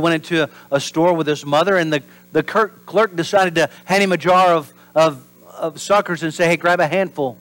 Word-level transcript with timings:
went 0.00 0.16
into 0.16 0.44
a, 0.44 0.76
a 0.76 0.80
store 0.80 1.14
with 1.14 1.26
his 1.26 1.46
mother, 1.46 1.76
and 1.76 1.92
the, 1.92 2.02
the 2.32 2.42
clerk 2.42 3.14
decided 3.14 3.54
to 3.54 3.70
hand 3.84 4.02
him 4.02 4.12
a 4.12 4.16
jar 4.16 4.54
of, 4.54 4.72
of, 4.94 5.24
of 5.56 5.80
suckers 5.80 6.22
and 6.22 6.34
say, 6.34 6.46
Hey, 6.46 6.56
grab 6.56 6.80
a 6.80 6.88
handful. 6.88 7.38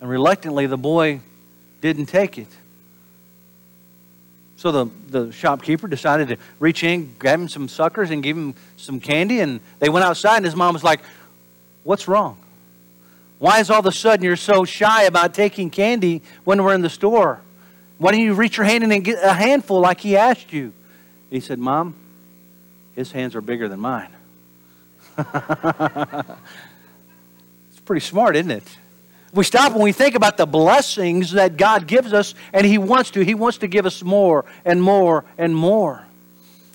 And 0.00 0.08
reluctantly, 0.08 0.66
the 0.66 0.76
boy 0.76 1.20
didn't 1.80 2.06
take 2.06 2.38
it. 2.38 2.48
So 4.56 4.72
the, 4.72 4.86
the 5.08 5.32
shopkeeper 5.32 5.86
decided 5.86 6.28
to 6.28 6.36
reach 6.58 6.82
in, 6.82 7.14
grab 7.18 7.40
him 7.40 7.48
some 7.48 7.68
suckers, 7.68 8.10
and 8.10 8.22
give 8.22 8.36
him 8.36 8.54
some 8.76 8.98
candy. 8.98 9.40
And 9.40 9.60
they 9.78 9.88
went 9.88 10.04
outside, 10.04 10.36
and 10.36 10.44
his 10.44 10.56
mom 10.56 10.74
was 10.74 10.84
like, 10.84 11.00
What's 11.84 12.06
wrong? 12.06 12.36
Why 13.38 13.60
is 13.60 13.70
all 13.70 13.78
of 13.78 13.86
a 13.86 13.92
sudden 13.92 14.24
you're 14.24 14.36
so 14.36 14.64
shy 14.64 15.04
about 15.04 15.32
taking 15.32 15.70
candy 15.70 16.22
when 16.44 16.62
we're 16.62 16.74
in 16.74 16.82
the 16.82 16.90
store? 16.90 17.40
Why 17.98 18.12
don't 18.12 18.20
you 18.20 18.34
reach 18.34 18.56
your 18.56 18.66
hand 18.66 18.84
in 18.84 18.92
and 18.92 19.04
get 19.04 19.22
a 19.22 19.32
handful 19.32 19.80
like 19.80 20.00
he 20.00 20.16
asked 20.16 20.52
you? 20.52 20.72
He 21.30 21.40
said, 21.40 21.58
Mom, 21.58 21.94
his 22.94 23.12
hands 23.12 23.34
are 23.34 23.40
bigger 23.40 23.68
than 23.68 23.80
mine. 23.80 24.10
it's 25.18 25.26
pretty 27.84 28.00
smart, 28.00 28.36
isn't 28.36 28.50
it? 28.50 28.76
We 29.32 29.44
stop 29.44 29.72
and 29.72 29.82
we 29.82 29.92
think 29.92 30.14
about 30.14 30.36
the 30.36 30.46
blessings 30.46 31.32
that 31.32 31.56
God 31.56 31.86
gives 31.86 32.12
us, 32.12 32.34
and 32.52 32.66
He 32.66 32.78
wants 32.78 33.10
to. 33.12 33.20
He 33.20 33.34
wants 33.34 33.58
to 33.58 33.68
give 33.68 33.84
us 33.84 34.02
more 34.02 34.46
and 34.64 34.82
more 34.82 35.24
and 35.36 35.54
more. 35.54 36.04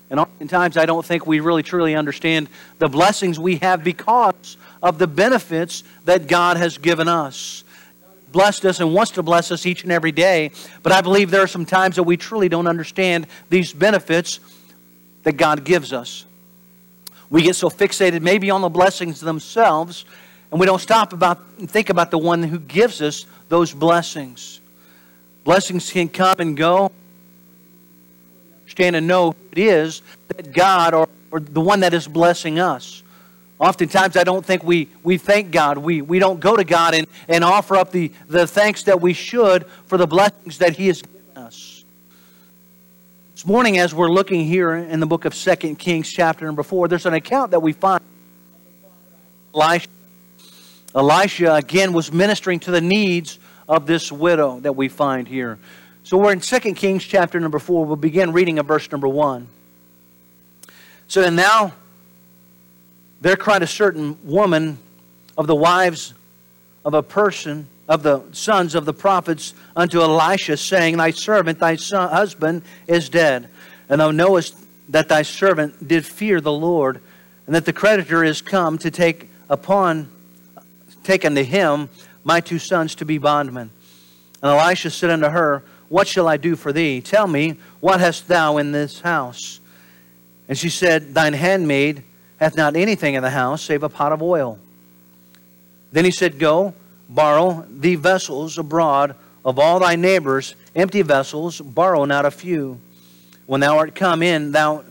And 0.08 0.20
oftentimes, 0.20 0.76
I 0.76 0.86
don't 0.86 1.04
think 1.04 1.26
we 1.26 1.40
really 1.40 1.64
truly 1.64 1.96
understand 1.96 2.48
the 2.78 2.88
blessings 2.88 3.38
we 3.38 3.56
have 3.56 3.82
because 3.82 4.56
of 4.82 4.98
the 4.98 5.08
benefits 5.08 5.82
that 6.04 6.28
God 6.28 6.56
has 6.56 6.78
given 6.78 7.08
us. 7.08 7.63
Blessed 8.34 8.64
us 8.64 8.80
and 8.80 8.92
wants 8.92 9.12
to 9.12 9.22
bless 9.22 9.52
us 9.52 9.64
each 9.64 9.84
and 9.84 9.92
every 9.92 10.10
day. 10.10 10.50
But 10.82 10.90
I 10.90 11.02
believe 11.02 11.30
there 11.30 11.42
are 11.42 11.46
some 11.46 11.64
times 11.64 11.94
that 11.94 12.02
we 12.02 12.16
truly 12.16 12.48
don't 12.48 12.66
understand 12.66 13.28
these 13.48 13.72
benefits 13.72 14.40
that 15.22 15.34
God 15.34 15.62
gives 15.62 15.92
us. 15.92 16.24
We 17.30 17.42
get 17.42 17.54
so 17.54 17.70
fixated 17.70 18.22
maybe 18.22 18.50
on 18.50 18.60
the 18.60 18.68
blessings 18.68 19.20
themselves, 19.20 20.04
and 20.50 20.58
we 20.58 20.66
don't 20.66 20.80
stop 20.80 21.12
about 21.12 21.44
and 21.60 21.70
think 21.70 21.90
about 21.90 22.10
the 22.10 22.18
one 22.18 22.42
who 22.42 22.58
gives 22.58 23.00
us 23.00 23.24
those 23.48 23.72
blessings. 23.72 24.58
Blessings 25.44 25.92
can 25.92 26.08
come 26.08 26.34
and 26.40 26.56
go. 26.56 26.90
Understand 28.62 28.96
and 28.96 29.06
know 29.06 29.36
it 29.52 29.58
is 29.58 30.02
that 30.26 30.52
God 30.52 30.92
or, 30.92 31.08
or 31.30 31.38
the 31.38 31.60
one 31.60 31.78
that 31.80 31.94
is 31.94 32.08
blessing 32.08 32.58
us. 32.58 33.03
Oftentimes, 33.58 34.16
I 34.16 34.24
don't 34.24 34.44
think 34.44 34.64
we, 34.64 34.88
we 35.02 35.16
thank 35.16 35.52
God. 35.52 35.78
We, 35.78 36.02
we 36.02 36.18
don't 36.18 36.40
go 36.40 36.56
to 36.56 36.64
God 36.64 36.94
and, 36.94 37.06
and 37.28 37.44
offer 37.44 37.76
up 37.76 37.92
the, 37.92 38.10
the 38.26 38.46
thanks 38.46 38.82
that 38.84 39.00
we 39.00 39.12
should 39.12 39.66
for 39.86 39.96
the 39.96 40.06
blessings 40.06 40.58
that 40.58 40.76
He 40.76 40.88
has 40.88 41.02
given 41.02 41.44
us. 41.44 41.84
This 43.34 43.46
morning, 43.46 43.78
as 43.78 43.94
we're 43.94 44.10
looking 44.10 44.44
here 44.44 44.74
in 44.74 44.98
the 44.98 45.06
book 45.06 45.24
of 45.24 45.34
2 45.34 45.76
Kings, 45.76 46.10
chapter 46.10 46.44
number 46.44 46.64
4, 46.64 46.88
there's 46.88 47.06
an 47.06 47.14
account 47.14 47.52
that 47.52 47.60
we 47.60 47.72
find. 47.72 48.02
Elisha. 49.54 49.88
Elisha, 50.94 51.54
again, 51.54 51.92
was 51.92 52.12
ministering 52.12 52.58
to 52.60 52.70
the 52.72 52.80
needs 52.80 53.38
of 53.68 53.86
this 53.86 54.10
widow 54.10 54.60
that 54.60 54.74
we 54.74 54.88
find 54.88 55.28
here. 55.28 55.58
So 56.02 56.18
we're 56.18 56.32
in 56.32 56.40
2 56.40 56.58
Kings, 56.74 57.04
chapter 57.04 57.38
number 57.38 57.58
4. 57.58 57.84
We'll 57.84 57.96
begin 57.96 58.32
reading 58.32 58.58
at 58.58 58.66
verse 58.66 58.90
number 58.90 59.08
1. 59.08 59.46
So, 61.06 61.22
and 61.22 61.36
now 61.36 61.72
there 63.24 63.36
cried 63.36 63.62
a 63.62 63.66
certain 63.66 64.18
woman 64.22 64.76
of 65.38 65.46
the 65.46 65.54
wives 65.54 66.12
of 66.84 66.92
a 66.92 67.02
person, 67.02 67.66
of 67.88 68.02
the 68.02 68.22
sons 68.32 68.74
of 68.74 68.84
the 68.84 68.92
prophets, 68.92 69.54
unto 69.74 70.02
Elisha, 70.02 70.58
saying, 70.58 70.98
Thy 70.98 71.10
servant, 71.10 71.58
thy 71.58 71.76
son, 71.76 72.10
husband, 72.10 72.60
is 72.86 73.08
dead. 73.08 73.48
And 73.88 74.02
thou 74.02 74.10
knowest 74.10 74.54
that 74.90 75.08
thy 75.08 75.22
servant 75.22 75.88
did 75.88 76.04
fear 76.04 76.42
the 76.42 76.52
Lord, 76.52 77.00
and 77.46 77.54
that 77.54 77.64
the 77.64 77.72
creditor 77.72 78.22
is 78.22 78.42
come 78.42 78.76
to 78.76 78.90
take 78.90 79.30
upon, 79.48 80.10
take 81.02 81.24
unto 81.24 81.42
him 81.42 81.88
my 82.24 82.40
two 82.42 82.58
sons 82.58 82.94
to 82.96 83.06
be 83.06 83.16
bondmen. 83.16 83.70
And 84.42 84.52
Elisha 84.52 84.90
said 84.90 85.08
unto 85.08 85.28
her, 85.30 85.62
What 85.88 86.06
shall 86.06 86.28
I 86.28 86.36
do 86.36 86.56
for 86.56 86.74
thee? 86.74 87.00
Tell 87.00 87.26
me, 87.26 87.56
what 87.80 88.00
hast 88.00 88.28
thou 88.28 88.58
in 88.58 88.72
this 88.72 89.00
house? 89.00 89.60
And 90.46 90.58
she 90.58 90.68
said, 90.68 91.14
Thine 91.14 91.32
handmaid 91.32 92.02
hath 92.44 92.58
not 92.58 92.76
anything 92.76 93.14
in 93.14 93.22
the 93.22 93.30
house 93.30 93.62
save 93.62 93.82
a 93.82 93.88
pot 93.88 94.12
of 94.12 94.22
oil. 94.22 94.58
Then 95.92 96.04
he 96.04 96.10
said, 96.10 96.38
Go, 96.38 96.74
borrow 97.08 97.64
thee 97.70 97.94
vessels 97.94 98.58
abroad 98.58 99.14
of 99.46 99.58
all 99.58 99.78
thy 99.78 99.96
neighbors, 99.96 100.54
empty 100.76 101.00
vessels, 101.00 101.62
borrow 101.62 102.04
not 102.04 102.26
a 102.26 102.30
few. 102.30 102.78
When 103.46 103.60
thou 103.60 103.78
art 103.78 103.94
come 103.94 104.22
in, 104.22 104.52
thou 104.52 104.84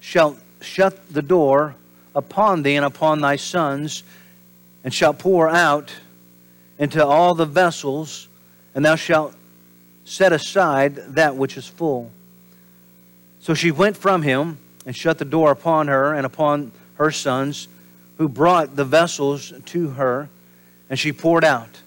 shalt 0.00 0.38
shut 0.60 1.12
the 1.12 1.22
door 1.22 1.76
upon 2.14 2.62
thee 2.62 2.76
and 2.76 2.84
upon 2.84 3.22
thy 3.22 3.36
sons, 3.36 4.02
and 4.84 4.92
shalt 4.92 5.18
pour 5.18 5.48
out 5.48 5.90
into 6.78 7.04
all 7.04 7.34
the 7.34 7.46
vessels, 7.46 8.28
and 8.74 8.84
thou 8.84 8.96
shalt 8.96 9.34
set 10.04 10.34
aside 10.34 10.96
that 11.14 11.36
which 11.36 11.56
is 11.56 11.66
full. 11.66 12.10
So 13.40 13.54
she 13.54 13.70
went 13.70 13.96
from 13.96 14.20
him 14.20 14.58
and 14.84 14.94
shut 14.94 15.16
the 15.16 15.24
door 15.24 15.50
upon 15.50 15.88
her 15.88 16.12
and 16.12 16.26
upon 16.26 16.72
her 16.98 17.10
sons, 17.10 17.68
who 18.18 18.28
brought 18.28 18.76
the 18.76 18.84
vessels 18.84 19.52
to 19.66 19.90
her, 19.90 20.28
and 20.90 20.98
she 20.98 21.12
poured 21.12 21.44
out. 21.44 21.80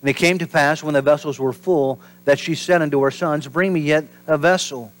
And 0.00 0.10
it 0.10 0.14
came 0.14 0.38
to 0.38 0.46
pass, 0.46 0.82
when 0.82 0.94
the 0.94 1.02
vessels 1.02 1.38
were 1.38 1.52
full, 1.52 2.00
that 2.24 2.38
she 2.38 2.54
said 2.54 2.80
unto 2.80 3.00
her 3.02 3.10
sons, 3.10 3.48
Bring 3.48 3.72
me 3.72 3.80
yet 3.80 4.04
a 4.26 4.38
vessel. 4.38 4.92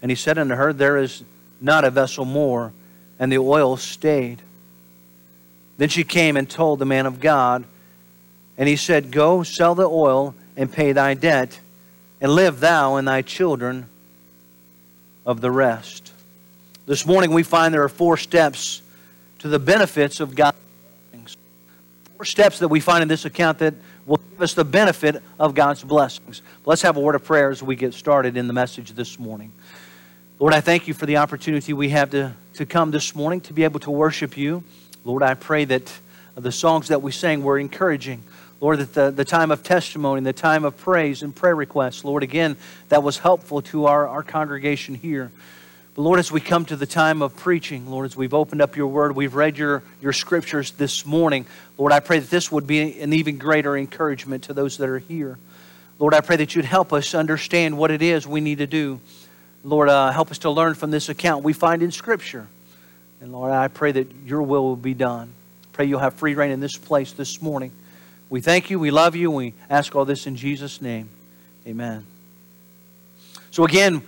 And 0.00 0.10
he 0.10 0.14
said 0.14 0.38
unto 0.38 0.54
her, 0.54 0.72
There 0.72 0.96
is 0.96 1.22
not 1.60 1.84
a 1.84 1.90
vessel 1.90 2.24
more. 2.24 2.72
And 3.18 3.30
the 3.30 3.38
oil 3.38 3.76
stayed. 3.76 4.40
Then 5.76 5.88
she 5.88 6.04
came 6.04 6.36
and 6.36 6.48
told 6.48 6.78
the 6.78 6.86
man 6.86 7.06
of 7.06 7.20
God, 7.20 7.64
and 8.56 8.68
he 8.68 8.76
said, 8.76 9.10
Go, 9.10 9.42
sell 9.42 9.74
the 9.74 9.88
oil, 9.88 10.34
and 10.56 10.72
pay 10.72 10.92
thy 10.92 11.14
debt, 11.14 11.58
and 12.20 12.32
live 12.32 12.60
thou 12.60 12.96
and 12.96 13.06
thy 13.06 13.22
children 13.22 13.86
of 15.26 15.40
the 15.40 15.50
rest. 15.50 16.12
This 16.86 17.04
morning 17.04 17.32
we 17.32 17.42
find 17.42 17.74
there 17.74 17.82
are 17.82 17.88
four 17.88 18.16
steps 18.16 18.82
to 19.44 19.48
the 19.48 19.58
benefits 19.58 20.20
of 20.20 20.34
God's 20.34 20.56
blessings. 21.10 21.36
Four 22.16 22.24
steps 22.24 22.60
that 22.60 22.68
we 22.68 22.80
find 22.80 23.02
in 23.02 23.08
this 23.08 23.26
account 23.26 23.58
that 23.58 23.74
will 24.06 24.16
give 24.30 24.40
us 24.40 24.54
the 24.54 24.64
benefit 24.64 25.22
of 25.38 25.54
God's 25.54 25.84
blessings. 25.84 26.40
Let's 26.64 26.80
have 26.80 26.96
a 26.96 27.00
word 27.00 27.14
of 27.14 27.24
prayer 27.24 27.50
as 27.50 27.62
we 27.62 27.76
get 27.76 27.92
started 27.92 28.38
in 28.38 28.46
the 28.46 28.54
message 28.54 28.92
this 28.92 29.18
morning. 29.18 29.52
Lord, 30.38 30.54
I 30.54 30.62
thank 30.62 30.88
you 30.88 30.94
for 30.94 31.04
the 31.04 31.18
opportunity 31.18 31.74
we 31.74 31.90
have 31.90 32.08
to, 32.12 32.32
to 32.54 32.64
come 32.64 32.90
this 32.90 33.14
morning 33.14 33.42
to 33.42 33.52
be 33.52 33.64
able 33.64 33.80
to 33.80 33.90
worship 33.90 34.38
you. 34.38 34.64
Lord, 35.04 35.22
I 35.22 35.34
pray 35.34 35.66
that 35.66 35.92
the 36.36 36.50
songs 36.50 36.88
that 36.88 37.02
we 37.02 37.12
sang 37.12 37.42
were 37.42 37.58
encouraging. 37.58 38.22
Lord, 38.62 38.78
that 38.78 38.94
the, 38.94 39.10
the 39.10 39.26
time 39.26 39.50
of 39.50 39.62
testimony, 39.62 40.22
the 40.22 40.32
time 40.32 40.64
of 40.64 40.78
praise 40.78 41.22
and 41.22 41.36
prayer 41.36 41.54
requests, 41.54 42.02
Lord, 42.02 42.22
again, 42.22 42.56
that 42.88 43.02
was 43.02 43.18
helpful 43.18 43.60
to 43.60 43.84
our, 43.84 44.08
our 44.08 44.22
congregation 44.22 44.94
here. 44.94 45.30
But 45.94 46.02
Lord, 46.02 46.18
as 46.18 46.32
we 46.32 46.40
come 46.40 46.64
to 46.66 46.76
the 46.76 46.86
time 46.86 47.22
of 47.22 47.36
preaching, 47.36 47.88
Lord, 47.88 48.06
as 48.06 48.16
we've 48.16 48.34
opened 48.34 48.60
up 48.60 48.76
your 48.76 48.88
word, 48.88 49.14
we've 49.14 49.36
read 49.36 49.56
your, 49.56 49.84
your 50.00 50.12
scriptures 50.12 50.72
this 50.72 51.06
morning, 51.06 51.46
Lord, 51.78 51.92
I 51.92 52.00
pray 52.00 52.18
that 52.18 52.30
this 52.30 52.50
would 52.50 52.66
be 52.66 53.00
an 53.00 53.12
even 53.12 53.38
greater 53.38 53.76
encouragement 53.76 54.44
to 54.44 54.54
those 54.54 54.78
that 54.78 54.88
are 54.88 54.98
here. 54.98 55.38
Lord, 56.00 56.12
I 56.12 56.20
pray 56.20 56.34
that 56.36 56.56
you'd 56.56 56.64
help 56.64 56.92
us 56.92 57.14
understand 57.14 57.78
what 57.78 57.92
it 57.92 58.02
is 58.02 58.26
we 58.26 58.40
need 58.40 58.58
to 58.58 58.66
do. 58.66 58.98
Lord, 59.62 59.88
uh, 59.88 60.10
help 60.10 60.32
us 60.32 60.38
to 60.38 60.50
learn 60.50 60.74
from 60.74 60.90
this 60.90 61.08
account 61.08 61.44
we 61.44 61.52
find 61.52 61.80
in 61.80 61.92
Scripture. 61.92 62.48
And 63.20 63.32
Lord, 63.32 63.52
I 63.52 63.68
pray 63.68 63.92
that 63.92 64.08
your 64.26 64.42
will 64.42 64.64
will 64.64 64.76
be 64.76 64.94
done. 64.94 65.32
Pray 65.72 65.84
you'll 65.84 66.00
have 66.00 66.14
free 66.14 66.34
reign 66.34 66.50
in 66.50 66.58
this 66.58 66.76
place 66.76 67.12
this 67.12 67.40
morning. 67.40 67.70
We 68.28 68.40
thank 68.40 68.68
you, 68.68 68.80
we 68.80 68.90
love 68.90 69.14
you, 69.14 69.30
we 69.30 69.54
ask 69.70 69.94
all 69.94 70.04
this 70.04 70.26
in 70.26 70.34
Jesus' 70.34 70.82
name. 70.82 71.08
Amen. 71.68 72.04
So, 73.52 73.64
again, 73.64 74.02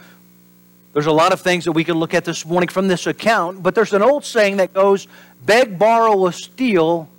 there's 0.96 1.04
a 1.04 1.12
lot 1.12 1.30
of 1.30 1.42
things 1.42 1.66
that 1.66 1.72
we 1.72 1.84
can 1.84 1.96
look 1.98 2.14
at 2.14 2.24
this 2.24 2.46
morning 2.46 2.70
from 2.70 2.88
this 2.88 3.06
account, 3.06 3.62
but 3.62 3.74
there's 3.74 3.92
an 3.92 4.00
old 4.00 4.24
saying 4.24 4.56
that 4.56 4.72
goes 4.72 5.08
beg, 5.44 5.78
borrow, 5.78 6.16
or 6.16 6.32
steal, 6.32 7.10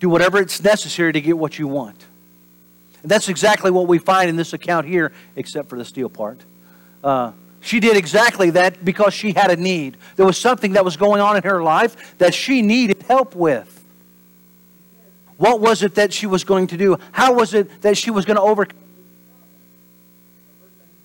do 0.00 0.08
whatever 0.08 0.38
it's 0.38 0.60
necessary 0.60 1.12
to 1.12 1.20
get 1.20 1.38
what 1.38 1.60
you 1.60 1.68
want. 1.68 2.04
And 3.02 3.08
that's 3.08 3.28
exactly 3.28 3.70
what 3.70 3.86
we 3.86 3.98
find 3.98 4.28
in 4.28 4.34
this 4.34 4.52
account 4.52 4.84
here, 4.84 5.12
except 5.36 5.68
for 5.68 5.78
the 5.78 5.84
steal 5.84 6.08
part. 6.08 6.40
Uh, 7.04 7.30
she 7.60 7.78
did 7.78 7.96
exactly 7.96 8.50
that 8.50 8.84
because 8.84 9.14
she 9.14 9.30
had 9.30 9.52
a 9.52 9.56
need. 9.56 9.96
There 10.16 10.26
was 10.26 10.36
something 10.36 10.72
that 10.72 10.84
was 10.84 10.96
going 10.96 11.20
on 11.20 11.36
in 11.36 11.44
her 11.44 11.62
life 11.62 12.18
that 12.18 12.34
she 12.34 12.62
needed 12.62 13.04
help 13.04 13.36
with. 13.36 13.86
What 15.36 15.60
was 15.60 15.84
it 15.84 15.94
that 15.94 16.12
she 16.12 16.26
was 16.26 16.42
going 16.42 16.66
to 16.66 16.76
do? 16.76 16.98
How 17.12 17.32
was 17.32 17.54
it 17.54 17.82
that 17.82 17.96
she 17.96 18.10
was 18.10 18.24
going 18.24 18.38
to 18.38 18.42
overcome? 18.42 18.76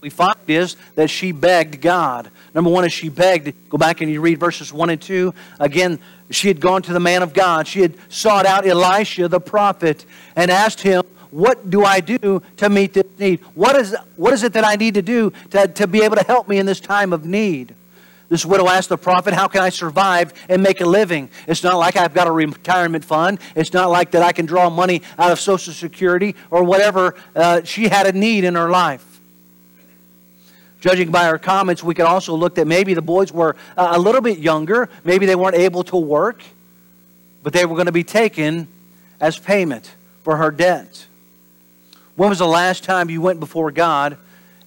we 0.03 0.09
find 0.09 0.32
is 0.49 0.75
that 0.95 1.09
she 1.09 1.31
begged 1.31 1.81
God. 1.81 2.29
Number 2.53 2.69
one 2.69 2.85
is 2.85 2.93
she 2.93 3.09
begged. 3.09 3.53
Go 3.69 3.77
back 3.77 4.01
and 4.01 4.11
you 4.11 4.21
read 4.21 4.39
verses 4.39 4.71
1 4.71 4.89
and 4.89 5.01
2. 5.01 5.33
Again, 5.59 5.99
she 6.29 6.47
had 6.47 6.59
gone 6.59 6.81
to 6.83 6.93
the 6.93 6.99
man 6.99 7.21
of 7.23 7.33
God. 7.33 7.67
She 7.67 7.81
had 7.81 7.95
sought 8.09 8.45
out 8.45 8.65
Elisha 8.65 9.27
the 9.27 9.39
prophet 9.39 10.05
and 10.35 10.51
asked 10.51 10.81
him, 10.81 11.03
What 11.31 11.69
do 11.69 11.83
I 11.83 11.99
do 11.99 12.41
to 12.57 12.69
meet 12.69 12.93
this 12.93 13.05
need? 13.17 13.39
What 13.55 13.75
is, 13.75 13.95
what 14.15 14.33
is 14.33 14.43
it 14.43 14.53
that 14.53 14.65
I 14.65 14.75
need 14.75 14.95
to 14.95 15.01
do 15.01 15.31
to, 15.51 15.67
to 15.67 15.87
be 15.87 16.03
able 16.03 16.15
to 16.15 16.23
help 16.23 16.47
me 16.47 16.57
in 16.57 16.65
this 16.65 16.79
time 16.79 17.13
of 17.13 17.25
need? 17.25 17.75
This 18.29 18.45
widow 18.45 18.67
asked 18.67 18.89
the 18.89 18.97
prophet, 18.97 19.33
How 19.33 19.47
can 19.47 19.61
I 19.61 19.69
survive 19.69 20.33
and 20.49 20.63
make 20.63 20.81
a 20.81 20.85
living? 20.85 21.29
It's 21.47 21.63
not 21.63 21.77
like 21.77 21.95
I've 21.95 22.15
got 22.15 22.27
a 22.27 22.31
retirement 22.31 23.05
fund. 23.05 23.39
It's 23.55 23.73
not 23.73 23.91
like 23.91 24.11
that 24.11 24.23
I 24.23 24.31
can 24.31 24.47
draw 24.47 24.71
money 24.71 25.03
out 25.19 25.31
of 25.31 25.39
Social 25.39 25.71
Security 25.73 26.35
or 26.49 26.63
whatever. 26.63 27.15
Uh, 27.35 27.61
she 27.63 27.89
had 27.89 28.07
a 28.07 28.11
need 28.11 28.43
in 28.43 28.55
her 28.55 28.69
life. 28.69 29.12
Judging 30.83 31.11
by 31.11 31.27
our 31.27 31.39
comments, 31.39 31.81
we 31.81 31.95
could 31.95 32.03
also 32.03 32.35
look 32.35 32.55
that 32.55 32.67
maybe 32.67 32.93
the 32.93 33.01
boys 33.01 33.31
were 33.31 33.55
uh, 33.77 33.93
a 33.93 33.97
little 33.97 34.19
bit 34.19 34.39
younger. 34.39 34.89
Maybe 35.05 35.25
they 35.25 35.33
weren't 35.33 35.55
able 35.55 35.81
to 35.85 35.95
work, 35.95 36.43
but 37.41 37.53
they 37.53 37.65
were 37.65 37.75
going 37.75 37.85
to 37.85 37.93
be 37.93 38.03
taken 38.03 38.67
as 39.21 39.39
payment 39.39 39.95
for 40.23 40.35
her 40.35 40.51
debt. 40.51 41.05
When 42.17 42.27
was 42.27 42.39
the 42.39 42.47
last 42.47 42.83
time 42.83 43.09
you 43.09 43.21
went 43.21 43.39
before 43.39 43.71
God 43.71 44.17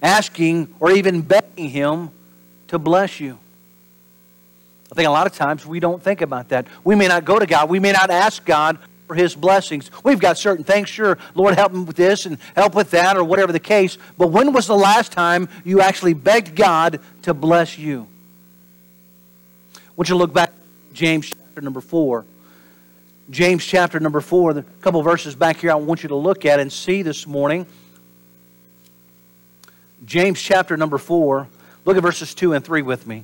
asking 0.01 0.73
or 0.79 0.89
even 0.89 1.21
begging 1.21 1.69
Him 1.69 2.09
to 2.69 2.79
bless 2.79 3.19
you? 3.19 3.37
I 4.91 4.95
think 4.95 5.07
a 5.07 5.11
lot 5.11 5.27
of 5.27 5.33
times 5.33 5.67
we 5.67 5.79
don't 5.79 6.01
think 6.01 6.21
about 6.21 6.49
that. 6.49 6.65
We 6.83 6.95
may 6.95 7.07
not 7.07 7.25
go 7.25 7.37
to 7.37 7.45
God. 7.45 7.69
We 7.69 7.77
may 7.77 7.91
not 7.91 8.09
ask 8.09 8.43
God 8.43 8.79
for 9.07 9.15
His 9.15 9.33
blessings. 9.33 9.89
We've 10.03 10.19
got 10.19 10.37
certain 10.37 10.63
things. 10.63 10.89
Sure, 10.89 11.17
Lord, 11.33 11.55
help 11.55 11.71
me 11.71 11.83
with 11.83 11.95
this 11.95 12.25
and 12.25 12.37
help 12.55 12.75
with 12.75 12.91
that 12.91 13.17
or 13.17 13.23
whatever 13.23 13.51
the 13.51 13.59
case. 13.59 13.97
But 14.17 14.27
when 14.27 14.53
was 14.53 14.67
the 14.67 14.75
last 14.75 15.11
time 15.11 15.49
you 15.63 15.81
actually 15.81 16.13
begged 16.13 16.55
God 16.55 16.99
to 17.23 17.33
bless 17.33 17.77
you? 17.77 18.07
Want 19.95 20.09
you 20.09 20.15
look 20.15 20.33
back 20.33 20.51
James 20.93 21.29
chapter 21.29 21.61
number 21.61 21.81
4. 21.81 22.25
James 23.29 23.65
chapter 23.65 23.99
number 23.99 24.21
4, 24.21 24.53
the 24.53 24.63
couple 24.81 25.01
verses 25.01 25.35
back 25.35 25.57
here 25.57 25.71
I 25.71 25.75
want 25.75 26.03
you 26.03 26.09
to 26.09 26.15
look 26.15 26.45
at 26.45 26.59
and 26.59 26.71
see 26.71 27.01
this 27.01 27.27
morning. 27.27 27.65
James 30.05 30.41
chapter 30.41 30.77
number 30.77 30.97
4. 30.97 31.47
Look 31.83 31.97
at 31.97 32.03
verses 32.03 32.33
2 32.35 32.53
and 32.53 32.63
3 32.63 32.83
with 32.83 33.07
me. 33.07 33.23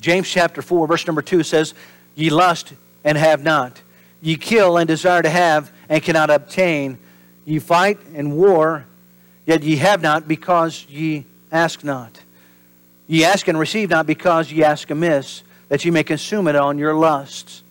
James 0.00 0.28
chapter 0.28 0.62
4, 0.62 0.86
verse 0.86 1.06
number 1.06 1.22
2 1.22 1.42
says, 1.42 1.74
Ye 2.14 2.30
lust 2.30 2.72
and 3.04 3.18
have 3.18 3.42
not. 3.42 3.80
Ye 4.22 4.36
kill 4.36 4.76
and 4.76 4.88
desire 4.88 5.22
to 5.22 5.30
have 5.30 5.72
and 5.88 6.02
cannot 6.02 6.30
obtain. 6.30 6.98
Ye 7.44 7.58
fight 7.58 7.98
and 8.14 8.36
war, 8.36 8.86
yet 9.46 9.62
ye 9.62 9.76
have 9.76 10.02
not 10.02 10.26
because 10.26 10.86
ye 10.88 11.26
ask 11.52 11.84
not. 11.84 12.20
Ye 13.06 13.24
ask 13.24 13.48
and 13.48 13.58
receive 13.58 13.90
not 13.90 14.06
because 14.06 14.50
ye 14.50 14.62
ask 14.62 14.88
amiss, 14.90 15.42
that 15.68 15.84
ye 15.84 15.90
may 15.90 16.04
consume 16.04 16.48
it 16.48 16.56
on 16.56 16.78
your 16.78 16.94
lusts. 16.94 17.62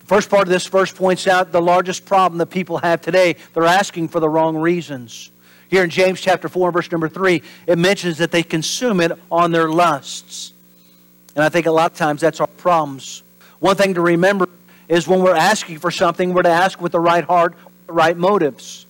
The 0.00 0.06
first 0.06 0.30
part 0.30 0.42
of 0.42 0.48
this 0.48 0.66
verse 0.66 0.92
points 0.92 1.26
out 1.26 1.52
the 1.52 1.62
largest 1.62 2.04
problem 2.04 2.38
that 2.38 2.46
people 2.46 2.78
have 2.78 3.00
today. 3.00 3.36
They're 3.54 3.64
asking 3.64 4.08
for 4.08 4.20
the 4.20 4.28
wrong 4.28 4.56
reasons. 4.56 5.30
Here 5.68 5.82
in 5.82 5.90
James 5.90 6.20
chapter 6.20 6.48
4, 6.48 6.70
verse 6.70 6.90
number 6.92 7.08
3, 7.08 7.42
it 7.66 7.78
mentions 7.78 8.18
that 8.18 8.30
they 8.30 8.42
consume 8.42 9.00
it 9.00 9.12
on 9.30 9.50
their 9.50 9.68
lusts. 9.68 10.52
And 11.36 11.44
I 11.44 11.50
think 11.50 11.66
a 11.66 11.70
lot 11.70 11.92
of 11.92 11.96
times 11.96 12.22
that's 12.22 12.40
our 12.40 12.46
problems. 12.46 13.22
One 13.60 13.76
thing 13.76 13.94
to 13.94 14.00
remember 14.00 14.48
is 14.88 15.06
when 15.06 15.20
we're 15.20 15.36
asking 15.36 15.78
for 15.78 15.90
something, 15.90 16.32
we're 16.32 16.42
to 16.42 16.48
ask 16.48 16.80
with 16.80 16.92
the 16.92 17.00
right 17.00 17.24
heart, 17.24 17.54
the 17.86 17.92
right 17.92 18.16
motives. 18.16 18.86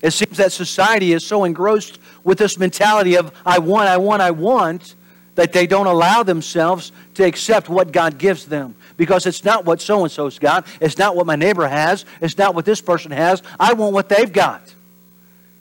It 0.00 0.12
seems 0.12 0.38
that 0.38 0.52
society 0.52 1.12
is 1.12 1.26
so 1.26 1.44
engrossed 1.44 1.98
with 2.24 2.38
this 2.38 2.58
mentality 2.58 3.16
of, 3.16 3.32
I 3.44 3.58
want, 3.58 3.88
I 3.88 3.96
want, 3.98 4.22
I 4.22 4.30
want, 4.30 4.94
that 5.34 5.52
they 5.52 5.66
don't 5.66 5.86
allow 5.86 6.22
themselves 6.22 6.92
to 7.14 7.24
accept 7.24 7.68
what 7.68 7.92
God 7.92 8.18
gives 8.18 8.46
them. 8.46 8.74
Because 8.96 9.26
it's 9.26 9.44
not 9.44 9.64
what 9.64 9.80
so 9.80 10.04
and 10.04 10.12
so's 10.12 10.38
got, 10.38 10.66
it's 10.80 10.98
not 10.98 11.16
what 11.16 11.26
my 11.26 11.36
neighbor 11.36 11.66
has, 11.66 12.04
it's 12.20 12.38
not 12.38 12.54
what 12.54 12.64
this 12.64 12.80
person 12.80 13.10
has. 13.10 13.42
I 13.58 13.72
want 13.72 13.94
what 13.94 14.08
they've 14.08 14.32
got. 14.32 14.62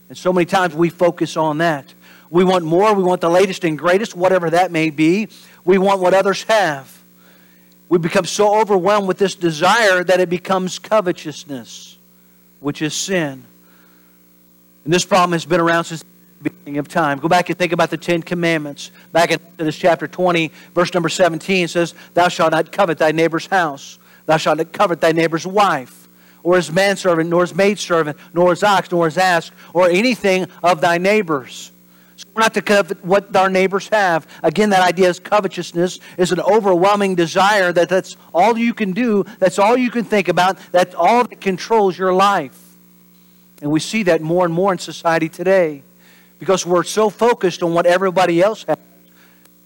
And 0.10 0.18
so 0.18 0.34
many 0.34 0.46
times 0.46 0.76
we 0.76 0.90
focus 0.90 1.38
on 1.38 1.60
that. 1.60 1.94
We 2.31 2.44
want 2.44 2.64
more, 2.64 2.94
we 2.94 3.04
want 3.04 3.22
the 3.22 3.30
latest 3.30 3.64
and 3.64 3.78
greatest, 3.78 4.16
whatever 4.16 4.50
that 4.52 4.72
may 4.72 4.90
be. 4.90 5.30
We 5.66 5.78
want 5.78 6.00
what 6.00 6.14
others 6.14 6.44
have. 6.44 6.96
We 7.90 7.98
become 7.98 8.26
so 8.26 8.60
overwhelmed 8.60 9.08
with 9.08 9.18
this 9.18 9.34
desire 9.34 10.04
that 10.04 10.20
it 10.20 10.30
becomes 10.30 10.78
covetousness, 10.78 11.98
which 12.60 12.81
is 12.84 12.94
sin. 12.94 13.44
And 14.86 14.94
this 14.94 15.06
problem 15.06 15.31
has 15.31 15.46
been 15.46 15.60
around 15.60 15.86
since 15.86 16.04
the 16.42 16.52
beginning 16.52 16.78
of 16.78 16.88
time. 16.88 17.18
Go 17.18 17.28
back 17.28 17.50
and 17.50 17.58
think 17.58 17.72
about 17.72 17.90
the 17.90 17.98
Ten 17.98 18.22
Commandments. 18.22 18.92
Back 19.12 19.31
in 19.31 19.40
this 19.58 19.76
chapter 19.76 20.08
20, 20.08 20.52
verse 20.76 20.94
number 20.94 21.10
17 21.10 21.68
says, 21.68 21.96
Thou 22.14 22.28
shalt 22.28 22.52
not 22.52 22.72
covet 22.72 23.00
thy 23.00 23.12
neighbor's 23.12 23.48
house. 23.48 23.98
Thou 24.28 24.38
shalt 24.38 24.60
not 24.60 24.72
covet 24.72 25.02
thy 25.02 25.12
neighbor's 25.12 25.48
wife, 25.48 26.08
or 26.44 26.58
his 26.58 26.72
manservant, 26.72 27.30
nor 27.30 27.42
his 27.42 27.56
maidservant, 27.56 28.18
nor 28.34 28.52
his 28.52 28.62
ox, 28.62 28.92
nor 28.92 29.06
his 29.06 29.18
ass, 29.18 29.50
or 29.74 29.90
anything 29.90 30.48
of 30.62 30.80
thy 30.81 31.00
neighbor's. 31.00 31.72
We're 32.40 32.46
not 32.46 32.54
to 32.54 32.62
covet 32.62 33.04
what 33.04 33.36
our 33.36 33.50
neighbors 33.50 33.90
have. 33.90 34.26
Again, 34.44 34.70
that 34.70 34.82
idea 34.82 35.10
is 35.10 35.20
covetousness 35.20 36.00
is 36.16 36.32
an 36.32 36.40
overwhelming 36.40 37.16
desire 37.16 37.74
that 37.74 37.90
that's 37.90 38.16
all 38.34 38.58
you 38.58 38.74
can 38.74 38.94
do, 38.94 39.26
that's 39.40 39.60
all 39.60 39.76
you 39.76 39.92
can 39.92 40.06
think 40.06 40.30
about, 40.30 40.58
that's 40.72 40.96
all 40.96 41.26
that 41.26 41.42
controls 41.42 41.98
your 41.98 42.14
life. 42.14 42.58
And 43.62 43.70
we 43.70 43.82
see 43.82 44.04
that 44.04 44.22
more 44.22 44.46
and 44.46 44.54
more 44.54 44.72
in 44.72 44.80
society 44.80 45.28
today 45.28 45.84
because 46.40 46.66
we're 46.66 46.84
so 46.84 47.10
focused 47.10 47.62
on 47.62 47.74
what 47.74 47.86
everybody 47.86 48.42
else 48.42 48.64
has 48.64 48.78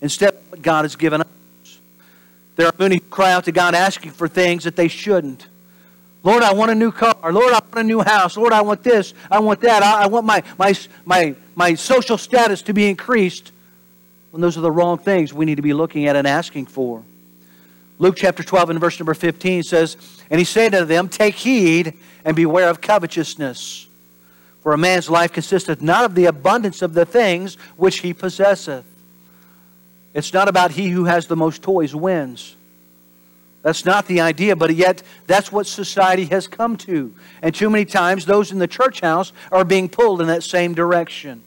instead 0.01 0.33
of 0.33 0.49
what 0.49 0.63
God 0.63 0.83
has 0.83 0.95
given 0.95 1.21
us. 1.21 1.79
There 2.55 2.65
are 2.65 2.73
many 2.79 2.95
who 2.95 3.01
cry 3.01 3.33
out 3.33 3.45
to 3.45 3.51
God 3.51 3.75
asking 3.75 4.13
for 4.13 4.27
things 4.27 4.63
that 4.63 4.75
they 4.75 4.87
shouldn't. 4.87 5.45
Lord, 6.23 6.41
I 6.41 6.53
want 6.53 6.71
a 6.71 6.75
new 6.75 6.91
car. 6.91 7.15
Lord, 7.31 7.53
I 7.53 7.59
want 7.59 7.75
a 7.75 7.83
new 7.83 8.01
house. 8.01 8.37
Lord, 8.37 8.53
I 8.53 8.61
want 8.61 8.81
this. 8.81 9.13
I 9.29 9.39
want 9.39 9.59
that. 9.61 9.83
I, 9.83 10.03
I 10.03 10.07
want 10.07 10.25
my, 10.25 10.41
my, 10.57 10.73
my, 11.05 11.35
my 11.55 11.75
social 11.75 12.17
status 12.17 12.61
to 12.63 12.73
be 12.73 12.89
increased. 12.89 13.51
When 14.31 14.41
those 14.41 14.57
are 14.57 14.61
the 14.61 14.71
wrong 14.71 14.97
things 14.97 15.33
we 15.33 15.45
need 15.45 15.55
to 15.55 15.61
be 15.61 15.73
looking 15.73 16.07
at 16.07 16.15
and 16.15 16.25
asking 16.25 16.67
for. 16.67 17.03
Luke 17.99 18.15
chapter 18.17 18.41
12 18.41 18.71
and 18.71 18.79
verse 18.79 18.99
number 18.99 19.13
15 19.13 19.63
says, 19.63 19.97
And 20.29 20.39
he 20.39 20.45
said 20.45 20.71
to 20.71 20.85
them, 20.85 21.09
Take 21.09 21.35
heed 21.35 21.93
and 22.25 22.35
beware 22.35 22.69
of 22.69 22.81
covetousness. 22.81 23.87
For 24.61 24.73
a 24.73 24.77
man's 24.77 25.09
life 25.09 25.33
consisteth 25.33 25.81
not 25.81 26.05
of 26.05 26.15
the 26.15 26.25
abundance 26.25 26.81
of 26.81 26.93
the 26.93 27.05
things 27.05 27.55
which 27.75 27.99
he 27.99 28.13
possesseth. 28.13 28.85
It's 30.13 30.31
not 30.31 30.47
about 30.47 30.71
he 30.71 30.89
who 30.89 31.03
has 31.03 31.27
the 31.27 31.35
most 31.35 31.61
toys 31.61 31.93
wins. 31.93 32.55
That's 33.63 33.85
not 33.85 34.07
the 34.07 34.19
idea, 34.19 34.57
but 34.57 34.75
yet 34.75 35.01
that's 35.25 35.51
what 35.51 35.65
society 35.65 36.25
has 36.25 36.47
come 36.47 36.75
to. 36.77 37.15
And 37.41 37.55
too 37.55 37.69
many 37.69 37.85
times, 37.85 38.25
those 38.25 38.51
in 38.51 38.59
the 38.59 38.67
church 38.67 38.99
house 38.99 39.31
are 39.51 39.63
being 39.63 39.87
pulled 39.87 40.19
in 40.19 40.27
that 40.27 40.43
same 40.43 40.73
direction. 40.73 41.41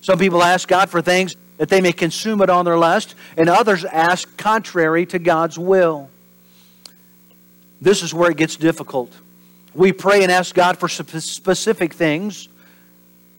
Some 0.00 0.18
people 0.18 0.42
ask 0.42 0.68
God 0.68 0.90
for 0.90 1.02
things 1.02 1.34
that 1.58 1.68
they 1.68 1.80
may 1.80 1.92
consume 1.92 2.40
it 2.40 2.50
on 2.50 2.64
their 2.64 2.78
lust, 2.78 3.16
and 3.36 3.48
others 3.48 3.84
ask 3.84 4.36
contrary 4.36 5.06
to 5.06 5.18
God's 5.18 5.58
will. 5.58 6.08
This 7.80 8.02
is 8.02 8.14
where 8.14 8.30
it 8.30 8.36
gets 8.36 8.54
difficult. 8.54 9.12
We 9.74 9.92
pray 9.92 10.22
and 10.22 10.30
ask 10.30 10.54
God 10.54 10.78
for 10.78 10.88
specific 10.88 11.94
things, 11.94 12.48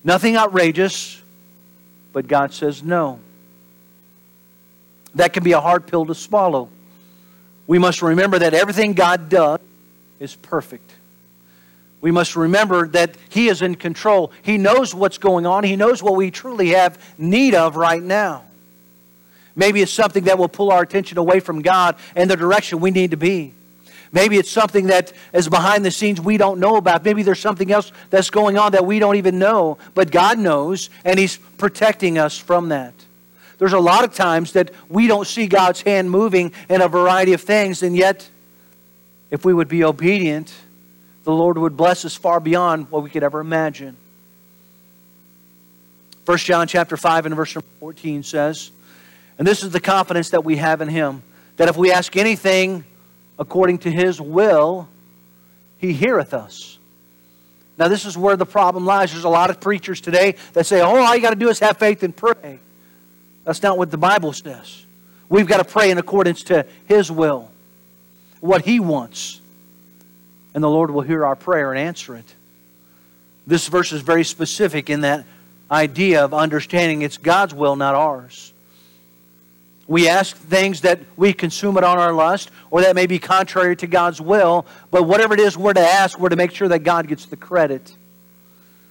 nothing 0.03 0.35
outrageous, 0.35 1.21
but 2.11 2.27
God 2.27 2.53
says 2.53 2.83
no. 2.83 3.19
That 5.15 5.31
can 5.31 5.43
be 5.43 5.53
a 5.53 5.61
hard 5.61 5.87
pill 5.87 6.05
to 6.07 6.15
swallow 6.15 6.69
we 7.67 7.79
must 7.79 8.01
remember 8.01 8.39
that 8.39 8.53
everything 8.53 8.93
God 8.93 9.29
does 9.29 9.59
is 10.19 10.35
perfect. 10.35 10.91
We 12.01 12.11
must 12.11 12.35
remember 12.35 12.87
that 12.89 13.15
He 13.29 13.47
is 13.47 13.61
in 13.61 13.75
control. 13.75 14.31
He 14.43 14.57
knows 14.57 14.93
what's 14.93 15.17
going 15.17 15.45
on. 15.45 15.63
He 15.63 15.75
knows 15.75 16.03
what 16.03 16.15
we 16.15 16.29
truly 16.29 16.69
have 16.69 17.03
need 17.17 17.55
of 17.55 17.75
right 17.75 18.01
now. 18.01 18.43
Maybe 19.55 19.81
it's 19.81 19.91
something 19.91 20.25
that 20.25 20.37
will 20.37 20.49
pull 20.49 20.71
our 20.71 20.81
attention 20.81 21.17
away 21.17 21.39
from 21.39 21.61
God 21.61 21.95
and 22.15 22.29
the 22.29 22.35
direction 22.35 22.79
we 22.79 22.91
need 22.91 23.11
to 23.11 23.17
be. 23.17 23.53
Maybe 24.11 24.37
it's 24.37 24.51
something 24.51 24.87
that 24.87 25.11
is 25.33 25.49
behind 25.49 25.83
the 25.83 25.91
scenes 25.91 26.21
we 26.21 26.37
don't 26.37 26.59
know 26.59 26.75
about. 26.75 27.03
Maybe 27.03 27.23
there's 27.23 27.39
something 27.39 27.71
else 27.71 27.91
that's 28.09 28.29
going 28.29 28.57
on 28.57 28.73
that 28.73 28.85
we 28.85 28.99
don't 28.99 29.15
even 29.15 29.39
know, 29.39 29.77
but 29.93 30.11
God 30.11 30.37
knows, 30.37 30.89
and 31.03 31.17
He's 31.17 31.37
protecting 31.37 32.17
us 32.17 32.37
from 32.37 32.69
that. 32.69 32.93
There's 33.57 33.73
a 33.73 33.79
lot 33.79 34.03
of 34.03 34.13
times 34.13 34.53
that 34.53 34.71
we 34.89 35.07
don't 35.07 35.27
see 35.27 35.47
God's 35.47 35.81
hand 35.81 36.11
moving 36.11 36.51
in 36.69 36.81
a 36.81 36.87
variety 36.87 37.33
of 37.33 37.41
things, 37.41 37.83
and 37.83 37.95
yet, 37.95 38.29
if 39.31 39.45
we 39.45 39.53
would 39.53 39.67
be 39.67 39.83
obedient, 39.83 40.53
the 41.23 41.31
Lord 41.31 41.57
would 41.57 41.75
bless 41.75 42.05
us 42.05 42.15
far 42.15 42.39
beyond 42.39 42.91
what 42.91 43.03
we 43.03 43.09
could 43.09 43.23
ever 43.23 43.39
imagine. 43.39 43.97
1 46.25 46.37
John 46.39 46.67
chapter 46.67 46.97
5 46.97 47.27
and 47.27 47.35
verse 47.35 47.55
14 47.79 48.23
says, 48.23 48.71
And 49.37 49.47
this 49.47 49.63
is 49.63 49.71
the 49.71 49.79
confidence 49.79 50.31
that 50.31 50.43
we 50.43 50.57
have 50.57 50.81
in 50.81 50.87
him, 50.87 51.23
that 51.57 51.69
if 51.69 51.77
we 51.77 51.91
ask 51.91 52.15
anything 52.17 52.83
according 53.37 53.79
to 53.79 53.91
his 53.91 54.19
will, 54.19 54.87
he 55.77 55.93
heareth 55.93 56.33
us. 56.33 56.79
Now, 57.77 57.89
this 57.89 58.05
is 58.05 58.17
where 58.17 58.37
the 58.37 58.45
problem 58.45 58.85
lies. 58.85 59.11
There's 59.11 59.25
a 59.25 59.29
lot 59.29 59.49
of 59.49 59.59
preachers 59.59 59.99
today 59.99 60.35
that 60.53 60.65
say, 60.65 60.81
Oh, 60.81 60.95
all 60.95 61.15
you 61.15 61.21
got 61.21 61.31
to 61.31 61.35
do 61.35 61.49
is 61.49 61.59
have 61.59 61.77
faith 61.77 62.03
and 62.03 62.15
pray. 62.15 62.59
That's 63.45 63.63
not 63.63 63.77
what 63.77 63.91
the 63.91 63.97
Bible 63.97 64.33
says. 64.33 64.85
We've 65.29 65.47
got 65.47 65.57
to 65.57 65.63
pray 65.63 65.91
in 65.91 65.97
accordance 65.97 66.43
to 66.43 66.65
His 66.87 67.11
will, 67.11 67.49
what 68.41 68.65
He 68.65 68.79
wants. 68.79 69.39
And 70.53 70.63
the 70.63 70.69
Lord 70.69 70.91
will 70.91 71.01
hear 71.01 71.25
our 71.25 71.35
prayer 71.35 71.71
and 71.71 71.79
answer 71.79 72.15
it. 72.15 72.35
This 73.47 73.67
verse 73.67 73.91
is 73.91 74.01
very 74.01 74.23
specific 74.23 74.89
in 74.89 75.01
that 75.01 75.25
idea 75.69 76.23
of 76.23 76.33
understanding 76.33 77.01
it's 77.01 77.17
God's 77.17 77.53
will, 77.53 77.75
not 77.75 77.95
ours. 77.95 78.53
We 79.87 80.07
ask 80.07 80.35
things 80.35 80.81
that 80.81 80.99
we 81.15 81.31
consume 81.33 81.77
it 81.77 81.83
on 81.83 81.99
our 81.99 82.11
lust, 82.11 82.49
or 82.71 82.81
that 82.81 82.95
may 82.95 83.05
be 83.05 83.19
contrary 83.19 83.75
to 83.77 83.87
God's 83.87 84.19
will, 84.19 84.65
but 84.89 85.03
whatever 85.03 85.35
it 85.35 85.39
is 85.39 85.55
we're 85.55 85.73
to 85.73 85.79
ask, 85.79 86.17
we're 86.17 86.29
to 86.29 86.35
make 86.35 86.51
sure 86.51 86.67
that 86.67 86.79
God 86.79 87.07
gets 87.07 87.25
the 87.25 87.37
credit. 87.37 87.95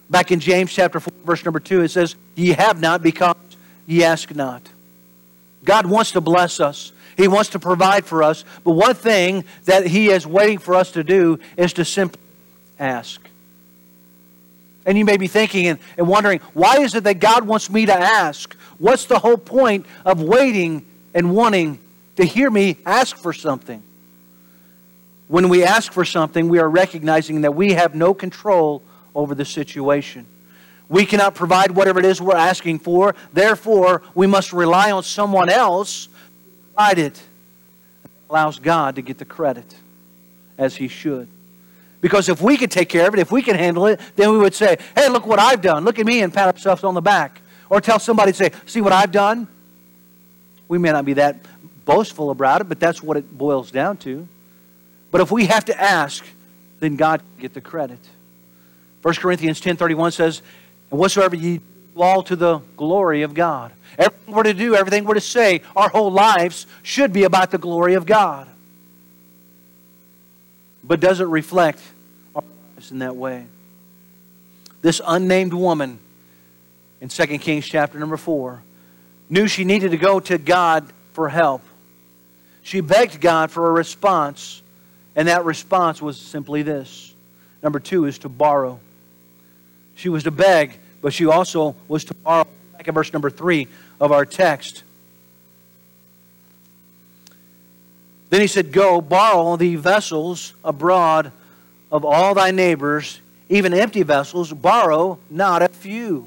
Back 0.08 0.30
in 0.30 0.38
James 0.38 0.72
chapter 0.72 1.00
4, 1.00 1.12
verse 1.24 1.44
number 1.44 1.58
2, 1.58 1.82
it 1.82 1.90
says, 1.90 2.14
Ye 2.36 2.52
have 2.52 2.80
not 2.80 3.02
because 3.02 3.34
ye 3.86 4.04
ask 4.04 4.34
not. 4.34 4.68
God 5.64 5.86
wants 5.86 6.12
to 6.12 6.20
bless 6.20 6.60
us. 6.60 6.92
He 7.16 7.28
wants 7.28 7.50
to 7.50 7.58
provide 7.58 8.04
for 8.04 8.22
us. 8.22 8.44
But 8.64 8.72
one 8.72 8.94
thing 8.94 9.44
that 9.64 9.86
He 9.86 10.10
is 10.10 10.26
waiting 10.26 10.58
for 10.58 10.74
us 10.74 10.92
to 10.92 11.04
do 11.04 11.38
is 11.56 11.72
to 11.74 11.84
simply 11.84 12.20
ask. 12.78 13.20
And 14.86 14.98
you 14.98 15.04
may 15.04 15.16
be 15.16 15.28
thinking 15.28 15.66
and, 15.66 15.78
and 15.96 16.06
wondering, 16.06 16.40
why 16.52 16.80
is 16.80 16.94
it 16.94 17.04
that 17.04 17.18
God 17.18 17.46
wants 17.46 17.70
me 17.70 17.86
to 17.86 17.94
ask? 17.94 18.54
What's 18.78 19.06
the 19.06 19.18
whole 19.18 19.38
point 19.38 19.86
of 20.04 20.20
waiting 20.20 20.84
and 21.14 21.34
wanting 21.34 21.78
to 22.16 22.24
hear 22.24 22.50
me 22.50 22.76
ask 22.84 23.16
for 23.16 23.32
something? 23.32 23.82
When 25.28 25.48
we 25.48 25.64
ask 25.64 25.92
for 25.92 26.04
something, 26.04 26.48
we 26.48 26.58
are 26.58 26.68
recognizing 26.68 27.42
that 27.42 27.54
we 27.54 27.72
have 27.72 27.94
no 27.94 28.12
control 28.12 28.82
over 29.14 29.34
the 29.34 29.44
situation. 29.44 30.26
We 30.94 31.04
cannot 31.04 31.34
provide 31.34 31.72
whatever 31.72 31.98
it 31.98 32.04
is 32.04 32.20
we're 32.20 32.36
asking 32.36 32.78
for. 32.78 33.16
Therefore, 33.32 34.00
we 34.14 34.28
must 34.28 34.52
rely 34.52 34.92
on 34.92 35.02
someone 35.02 35.50
else 35.50 36.06
to 36.06 36.12
provide 36.72 36.98
it. 37.00 37.20
It 38.04 38.10
allows 38.30 38.60
God 38.60 38.94
to 38.94 39.02
get 39.02 39.18
the 39.18 39.24
credit 39.24 39.74
as 40.56 40.76
He 40.76 40.86
should. 40.86 41.26
Because 42.00 42.28
if 42.28 42.40
we 42.40 42.56
could 42.56 42.70
take 42.70 42.88
care 42.88 43.08
of 43.08 43.14
it, 43.14 43.18
if 43.18 43.32
we 43.32 43.42
can 43.42 43.56
handle 43.56 43.86
it, 43.86 43.98
then 44.14 44.30
we 44.30 44.38
would 44.38 44.54
say, 44.54 44.76
hey, 44.94 45.08
look 45.08 45.26
what 45.26 45.40
I've 45.40 45.60
done. 45.60 45.84
Look 45.84 45.98
at 45.98 46.06
me 46.06 46.22
and 46.22 46.32
pat 46.32 46.54
ourselves 46.54 46.84
on 46.84 46.94
the 46.94 47.02
back. 47.02 47.40
Or 47.68 47.80
tell 47.80 47.98
somebody, 47.98 48.32
say, 48.32 48.52
see 48.64 48.80
what 48.80 48.92
I've 48.92 49.10
done? 49.10 49.48
We 50.68 50.78
may 50.78 50.92
not 50.92 51.04
be 51.04 51.14
that 51.14 51.38
boastful 51.84 52.30
about 52.30 52.60
it, 52.60 52.68
but 52.68 52.78
that's 52.78 53.02
what 53.02 53.16
it 53.16 53.36
boils 53.36 53.72
down 53.72 53.96
to. 53.96 54.28
But 55.10 55.22
if 55.22 55.32
we 55.32 55.46
have 55.46 55.64
to 55.64 55.80
ask, 55.80 56.24
then 56.78 56.94
God 56.94 57.18
can 57.18 57.42
get 57.42 57.52
the 57.52 57.60
credit. 57.60 57.98
1 59.02 59.14
Corinthians 59.16 59.60
10.31 59.60 60.12
says, 60.12 60.40
And 60.94 61.00
whatsoever 61.00 61.34
ye 61.34 61.58
do 61.58 62.00
all 62.00 62.22
to 62.22 62.36
the 62.36 62.60
glory 62.76 63.22
of 63.22 63.34
God. 63.34 63.72
Everything 63.98 64.32
we're 64.32 64.44
to 64.44 64.54
do, 64.54 64.76
everything 64.76 65.04
we're 65.04 65.14
to 65.14 65.20
say, 65.20 65.62
our 65.74 65.88
whole 65.88 66.12
lives 66.12 66.68
should 66.84 67.12
be 67.12 67.24
about 67.24 67.50
the 67.50 67.58
glory 67.58 67.94
of 67.94 68.06
God. 68.06 68.46
But 70.84 71.00
does 71.00 71.18
it 71.18 71.24
reflect 71.24 71.80
us 72.78 72.92
in 72.92 73.00
that 73.00 73.16
way. 73.16 73.44
This 74.82 75.00
unnamed 75.04 75.52
woman 75.52 75.98
in 77.00 77.08
2 77.08 77.26
Kings 77.38 77.66
chapter 77.66 77.98
number 77.98 78.16
4 78.16 78.62
knew 79.28 79.48
she 79.48 79.64
needed 79.64 79.90
to 79.90 79.96
go 79.96 80.20
to 80.20 80.38
God 80.38 80.88
for 81.12 81.28
help. 81.28 81.62
She 82.62 82.80
begged 82.80 83.20
God 83.20 83.50
for 83.50 83.68
a 83.68 83.72
response, 83.72 84.62
and 85.16 85.26
that 85.26 85.44
response 85.44 86.00
was 86.00 86.20
simply 86.20 86.62
this. 86.62 87.12
Number 87.64 87.80
two 87.80 88.04
is 88.04 88.18
to 88.18 88.28
borrow. 88.28 88.78
She 89.96 90.08
was 90.08 90.24
to 90.24 90.30
beg, 90.30 90.78
but 91.04 91.12
she 91.12 91.26
also 91.26 91.76
was 91.86 92.02
to 92.06 92.14
borrow. 92.14 92.46
Back 92.72 92.88
in 92.88 92.94
verse 92.94 93.12
number 93.12 93.28
three 93.28 93.68
of 94.00 94.10
our 94.10 94.24
text. 94.24 94.84
Then 98.30 98.40
he 98.40 98.46
said, 98.46 98.72
Go, 98.72 99.02
borrow 99.02 99.56
the 99.56 99.76
vessels 99.76 100.54
abroad 100.64 101.30
of 101.92 102.06
all 102.06 102.32
thy 102.32 102.52
neighbors, 102.52 103.20
even 103.50 103.74
empty 103.74 104.02
vessels, 104.02 104.50
borrow 104.50 105.18
not 105.28 105.60
a 105.60 105.68
few. 105.68 106.26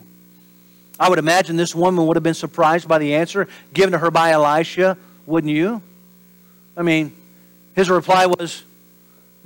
I 1.00 1.10
would 1.10 1.18
imagine 1.18 1.58
this 1.58 1.74
woman 1.74 2.06
would 2.06 2.16
have 2.16 2.24
been 2.24 2.36
surprised 2.36 2.88
by 2.88 3.00
the 3.00 3.16
answer 3.16 3.48
given 3.74 3.94
to 3.94 3.98
her 3.98 4.12
by 4.12 4.30
Elisha, 4.30 4.96
wouldn't 5.26 5.52
you? 5.52 5.82
I 6.78 6.84
mean, 6.84 7.14
his 7.76 7.90
reply 7.90 8.28
was, 8.28 8.64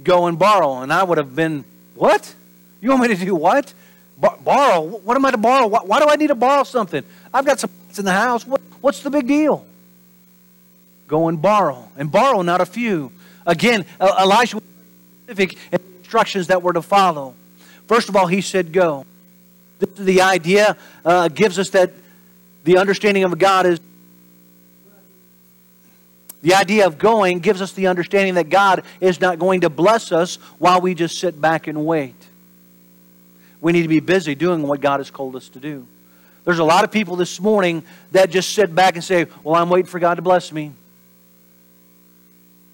Go 0.04 0.28
and 0.28 0.38
borrow. 0.38 0.82
And 0.82 0.92
I 0.92 1.04
would 1.04 1.18
have 1.18 1.34
been, 1.34 1.64
What? 1.96 2.36
You 2.82 2.90
want 2.90 3.04
me 3.04 3.08
to 3.16 3.26
do 3.26 3.34
what? 3.34 3.74
Borrow? 4.22 4.82
What 4.82 5.18
am 5.18 5.26
I 5.26 5.32
to 5.32 5.38
borrow? 5.38 5.68
Why, 5.68 5.80
why, 5.80 6.00
do 6.00 6.06
I 6.08 6.16
need 6.16 6.28
to 6.28 6.36
borrow 6.36 6.64
something? 6.64 7.04
I've 7.34 7.46
got 7.46 7.60
some 7.60 7.72
in 7.98 8.06
the 8.06 8.12
house. 8.12 8.46
What, 8.46 8.62
what's 8.80 9.02
the 9.02 9.10
big 9.10 9.28
deal? 9.28 9.66
Go 11.08 11.28
and 11.28 11.42
borrow. 11.42 11.90
And 11.98 12.12
borrow 12.12 12.42
not 12.42 12.62
a 12.62 12.66
few. 12.66 13.12
Again, 13.46 13.86
Elisha 14.00 14.58
was 14.58 14.64
specific 15.24 15.58
instructions 15.72 16.48
that 16.48 16.62
we're 16.62 16.74
to 16.74 16.82
follow. 16.82 17.36
First 17.88 18.10
of 18.10 18.16
all, 18.16 18.28
he 18.28 18.42
said, 18.42 18.72
Go. 18.72 19.06
The 19.80 20.22
idea 20.22 20.78
uh, 21.04 21.28
gives 21.30 21.58
us 21.58 21.72
that 21.72 21.92
the 22.64 22.78
understanding 22.78 23.24
of 23.24 23.38
God 23.40 23.66
is. 23.66 23.80
The 26.44 26.54
idea 26.56 26.88
of 26.88 26.98
going 26.98 27.40
gives 27.40 27.62
us 27.62 27.74
the 27.74 27.88
understanding 27.88 28.36
that 28.36 28.50
God 28.50 28.84
is 29.00 29.20
not 29.20 29.40
going 29.40 29.62
to 29.62 29.70
bless 29.70 30.12
us 30.12 30.36
while 30.60 30.82
we 30.82 30.96
just 30.96 31.20
sit 31.20 31.40
back 31.40 31.68
and 31.68 31.86
wait. 31.86 32.16
We 33.62 33.72
need 33.72 33.84
to 33.84 33.88
be 33.88 34.00
busy 34.00 34.36
doing 34.36 34.64
what 34.64 34.82
God 34.82 35.00
has 35.00 35.12
called 35.12 35.36
us 35.36 35.48
to 35.50 35.60
do. 35.60 35.88
There's 36.44 36.60
a 36.60 36.64
lot 36.64 36.84
of 36.84 36.92
people 36.92 37.16
this 37.16 37.40
morning 37.40 37.84
that 38.12 38.32
just 38.32 38.50
sit 38.50 38.74
back 38.74 38.96
and 38.96 39.04
say, 39.04 39.28
Well, 39.44 39.56
I'm 39.56 39.70
waiting 39.70 39.86
for 39.86 40.00
God 40.00 40.16
to 40.16 40.24
bless 40.24 40.52
me. 40.52 40.74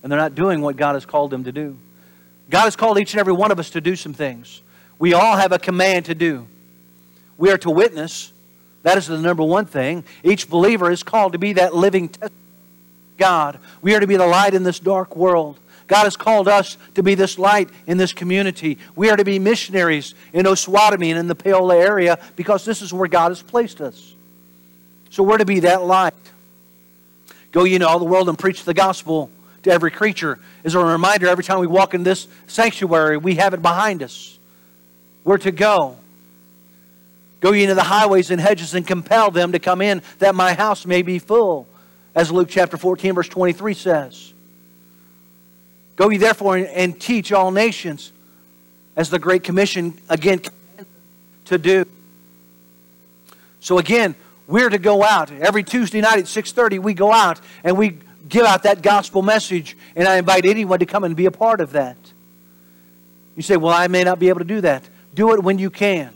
And 0.01 0.11
they're 0.11 0.19
not 0.19 0.35
doing 0.35 0.61
what 0.61 0.77
God 0.77 0.93
has 0.93 1.05
called 1.05 1.31
them 1.31 1.43
to 1.43 1.51
do. 1.51 1.77
God 2.49 2.63
has 2.63 2.77
called 2.77 2.97
each 2.97 3.13
and 3.13 3.19
every 3.19 3.33
one 3.33 3.51
of 3.51 3.59
us 3.59 3.71
to 3.71 3.81
do 3.81 3.97
some 3.97 4.13
things. 4.13 4.61
We 4.99 5.13
all 5.13 5.35
have 5.35 5.51
a 5.51 5.59
command 5.59 6.05
to 6.05 6.15
do. 6.15 6.47
We 7.37 7.51
are 7.51 7.57
to 7.57 7.69
witness. 7.69 8.31
That 8.83 8.97
is 8.97 9.07
the 9.07 9.17
number 9.17 9.43
one 9.43 9.65
thing. 9.65 10.05
Each 10.23 10.49
believer 10.49 10.89
is 10.89 11.03
called 11.03 11.33
to 11.33 11.39
be 11.39 11.53
that 11.53 11.75
living 11.75 12.09
God. 13.17 13.59
We 13.81 13.95
are 13.95 13.99
to 13.99 14.07
be 14.07 14.15
the 14.15 14.25
light 14.25 14.53
in 14.53 14.63
this 14.63 14.79
dark 14.79 15.15
world. 15.15 15.59
God 15.87 16.03
has 16.03 16.17
called 16.17 16.47
us 16.47 16.77
to 16.95 17.03
be 17.03 17.15
this 17.15 17.39
light 17.39 17.69
in 17.87 17.97
this 17.97 18.13
community. 18.13 18.77
We 18.95 19.09
are 19.09 19.15
to 19.15 19.23
be 19.23 19.39
missionaries 19.39 20.13
in 20.33 20.45
Osawatomie 20.45 21.09
and 21.09 21.17
in 21.17 21.27
the 21.27 21.35
Paola 21.35 21.77
area 21.77 22.19
because 22.35 22.65
this 22.65 22.81
is 22.81 22.93
where 22.93 23.07
God 23.07 23.29
has 23.29 23.41
placed 23.41 23.81
us. 23.81 24.13
So 25.09 25.23
we're 25.23 25.37
to 25.37 25.45
be 25.45 25.61
that 25.61 25.83
light. 25.83 26.13
Go 27.51 27.63
ye 27.63 27.75
into 27.75 27.87
all 27.87 27.99
the 27.99 28.05
world 28.05 28.27
and 28.27 28.37
preach 28.37 28.65
the 28.65 28.73
gospel 28.73 29.31
to 29.63 29.71
every 29.71 29.91
creature 29.91 30.39
is 30.63 30.75
a 30.75 30.79
reminder 30.79 31.27
every 31.27 31.43
time 31.43 31.59
we 31.59 31.67
walk 31.67 31.93
in 31.93 32.03
this 32.03 32.27
sanctuary, 32.47 33.17
we 33.17 33.35
have 33.35 33.53
it 33.53 33.61
behind 33.61 34.03
us. 34.03 34.37
We're 35.23 35.37
to 35.39 35.51
go. 35.51 35.97
Go 37.39 37.51
ye 37.53 37.63
into 37.63 37.75
the 37.75 37.83
highways 37.83 38.31
and 38.31 38.41
hedges 38.41 38.73
and 38.73 38.85
compel 38.85 39.31
them 39.31 39.53
to 39.53 39.59
come 39.59 39.81
in 39.81 40.01
that 40.19 40.35
my 40.35 40.53
house 40.53 40.85
may 40.85 41.01
be 41.01 41.19
full, 41.19 41.67
as 42.13 42.31
Luke 42.31 42.49
chapter 42.49 42.77
14, 42.77 43.13
verse 43.13 43.29
23 43.29 43.73
says. 43.73 44.33
Go 45.97 46.09
ye 46.09 46.17
therefore 46.17 46.55
and 46.55 46.99
teach 47.01 47.33
all 47.33 47.51
nations, 47.51 48.13
as 48.95 49.09
the 49.09 49.19
Great 49.19 49.43
Commission 49.43 49.99
again 50.09 50.41
to 51.45 51.57
do. 51.57 51.85
So 53.59 53.79
again, 53.79 54.15
we're 54.47 54.69
to 54.69 54.77
go 54.77 55.03
out 55.03 55.31
every 55.31 55.63
Tuesday 55.63 55.99
night 55.99 56.19
at 56.19 56.27
6:30. 56.27 56.79
We 56.79 56.93
go 56.93 57.11
out 57.11 57.41
and 57.63 57.77
we 57.77 57.97
give 58.29 58.45
out 58.45 58.63
that 58.63 58.81
gospel 58.81 59.21
message, 59.21 59.75
and 59.95 60.07
I 60.07 60.17
invite 60.17 60.45
anyone 60.45 60.79
to 60.79 60.85
come 60.85 61.03
and 61.03 61.15
be 61.15 61.25
a 61.25 61.31
part 61.31 61.59
of 61.59 61.73
that. 61.73 61.97
You 63.35 63.41
say, 63.41 63.57
Well, 63.57 63.73
I 63.73 63.87
may 63.87 64.03
not 64.03 64.19
be 64.19 64.29
able 64.29 64.39
to 64.39 64.45
do 64.45 64.61
that. 64.61 64.83
Do 65.13 65.33
it 65.33 65.43
when 65.43 65.57
you 65.59 65.69
can. 65.69 66.13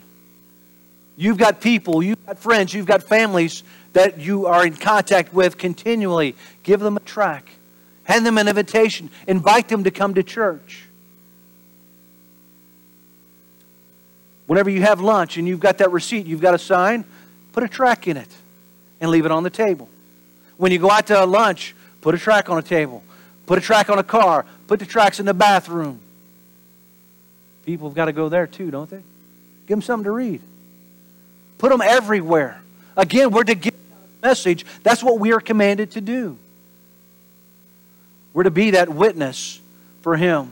You've 1.17 1.38
got 1.38 1.61
people, 1.61 2.01
you've 2.01 2.25
got 2.25 2.39
friends, 2.39 2.73
you've 2.73 2.85
got 2.85 3.03
families 3.03 3.63
that 3.93 4.19
you 4.19 4.45
are 4.45 4.65
in 4.65 4.75
contact 4.75 5.33
with 5.33 5.57
continually. 5.57 6.35
Give 6.63 6.79
them 6.79 6.97
a 6.97 7.01
track, 7.01 7.50
hand 8.03 8.25
them 8.25 8.38
an 8.38 8.48
invitation, 8.48 9.10
invite 9.27 9.67
them 9.67 9.84
to 9.84 9.91
come 9.91 10.13
to 10.15 10.24
church. 10.24 10.86
Whenever 14.48 14.70
you 14.70 14.81
have 14.81 15.00
lunch 15.00 15.38
and 15.38 15.48
you've 15.48 15.60
got 15.60 15.77
that 15.77 15.91
receipt, 15.91 16.25
you've 16.25 16.41
got 16.41 16.53
a 16.53 16.60
sign, 16.60 17.05
put 17.53 17.63
a 17.63 17.67
track 17.67 18.08
in 18.08 18.17
it 18.17 18.29
and 19.00 19.10
leave 19.10 19.25
it 19.25 19.31
on 19.31 19.43
the 19.43 19.50
table. 19.50 19.88
When 20.58 20.72
you 20.72 20.79
go 20.79 20.91
out 20.91 21.08
to 21.08 21.25
lunch, 21.25 21.74
Put 22.01 22.15
a 22.15 22.17
track 22.17 22.50
on 22.50 22.58
a 22.58 22.63
table. 22.63 23.03
Put 23.46 23.58
a 23.60 23.62
track 23.62 23.89
on 23.89 24.00
a 24.00 24.03
car. 24.03 24.46
Put 24.67 24.79
the 24.79 24.86
tracks 24.86 25.20
in 25.20 25.25
the 25.25 25.34
bathroom. 25.34 26.00
People 27.65 27.88
have 27.88 27.96
got 27.96 28.05
to 28.05 28.13
go 28.13 28.27
there 28.27 28.48
too, 28.48 28.72
don't 28.72 28.89
they? 28.89 29.01
Give 29.67 29.77
them 29.77 29.81
something 29.81 30.05
to 30.05 30.12
read. 30.12 30.41
Put 31.60 31.70
them 31.72 31.81
everywhere. 31.81 32.62
Again, 32.98 33.31
we're 33.31 33.43
to 33.43 33.55
give 33.55 33.74
a 33.74 34.27
message. 34.27 34.65
That's 34.84 35.03
what 35.03 35.20
we 35.20 35.31
are 35.31 35.39
commanded 35.39 35.91
to 35.91 36.01
do. 36.01 36.38
We're 38.33 38.43
to 38.43 38.51
be 38.51 38.71
that 38.71 38.89
witness 38.89 39.59
for 40.01 40.15
Him. 40.15 40.51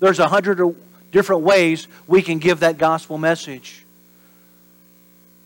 There's 0.00 0.18
a 0.18 0.28
hundred 0.28 0.76
different 1.12 1.42
ways 1.42 1.86
we 2.06 2.22
can 2.22 2.38
give 2.38 2.60
that 2.60 2.78
gospel 2.78 3.18
message. 3.18 3.84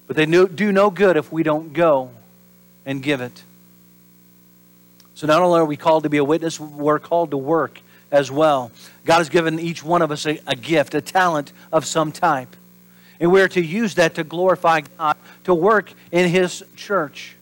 But 0.07 0.17
they 0.17 0.27
do 0.27 0.73
no 0.73 0.91
good 0.91 1.17
if 1.17 1.31
we 1.31 1.43
don't 1.43 1.73
go 1.73 2.11
and 2.87 3.03
give 3.03 3.21
it. 3.21 3.43
So 5.15 5.27
not 5.27 5.43
only 5.43 5.61
are 5.61 5.65
we 5.65 5.77
called 5.77 6.05
to 6.05 6.09
be 6.09 6.19
a 6.19 6.25
witness, 6.25 6.59
we're 6.59 6.99
called 6.99 7.33
to 7.33 7.37
work 7.37 7.81
as 8.11 8.31
well. 8.31 8.71
God 9.05 9.19
has 9.19 9.29
given 9.29 9.59
each 9.59 9.83
one 9.85 10.01
of 10.01 10.11
us 10.11 10.27
a, 10.27 10.41
a 10.47 10.57
gift, 10.57 10.95
a 10.95 11.01
talent 11.01 11.53
of 11.73 11.85
some 11.85 12.13
type. 12.13 12.57
And 13.21 13.33
we're 13.33 13.49
to 13.49 13.61
use 13.61 13.97
that 13.97 14.15
to 14.15 14.25
glorify 14.25 14.83
God, 14.97 15.17
to 15.45 15.55
work 15.55 15.93
in 16.13 16.29
His 16.29 16.65
church. 16.77 17.37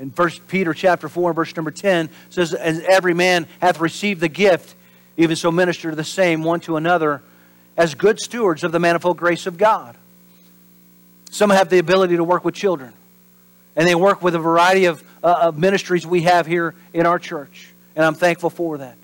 In 0.00 0.08
1 0.08 0.30
Peter 0.48 0.72
chapter 0.72 1.10
4, 1.10 1.34
verse 1.34 1.54
number 1.54 1.70
10 1.70 2.08
says, 2.30 2.54
As 2.54 2.80
every 2.90 3.12
man 3.12 3.46
hath 3.60 3.80
received 3.80 4.22
the 4.22 4.30
gift, 4.30 4.74
even 5.18 5.36
so 5.36 5.52
minister 5.52 5.94
the 5.94 6.02
same 6.02 6.42
one 6.42 6.60
to 6.60 6.76
another 6.76 7.20
as 7.76 7.94
good 7.94 8.18
stewards 8.18 8.64
of 8.64 8.72
the 8.72 8.78
manifold 8.78 9.18
grace 9.18 9.46
of 9.46 9.58
God. 9.58 9.94
Some 11.30 11.50
have 11.50 11.68
the 11.68 11.78
ability 11.78 12.16
to 12.16 12.24
work 12.24 12.46
with 12.46 12.54
children, 12.54 12.94
and 13.76 13.86
they 13.86 13.94
work 13.94 14.22
with 14.22 14.34
a 14.34 14.38
variety 14.38 14.86
of, 14.86 15.04
uh, 15.22 15.40
of 15.42 15.58
ministries 15.58 16.06
we 16.06 16.22
have 16.22 16.46
here 16.46 16.74
in 16.94 17.04
our 17.04 17.18
church, 17.18 17.68
and 17.94 18.02
I'm 18.02 18.14
thankful 18.14 18.48
for 18.48 18.78
that. 18.78 18.96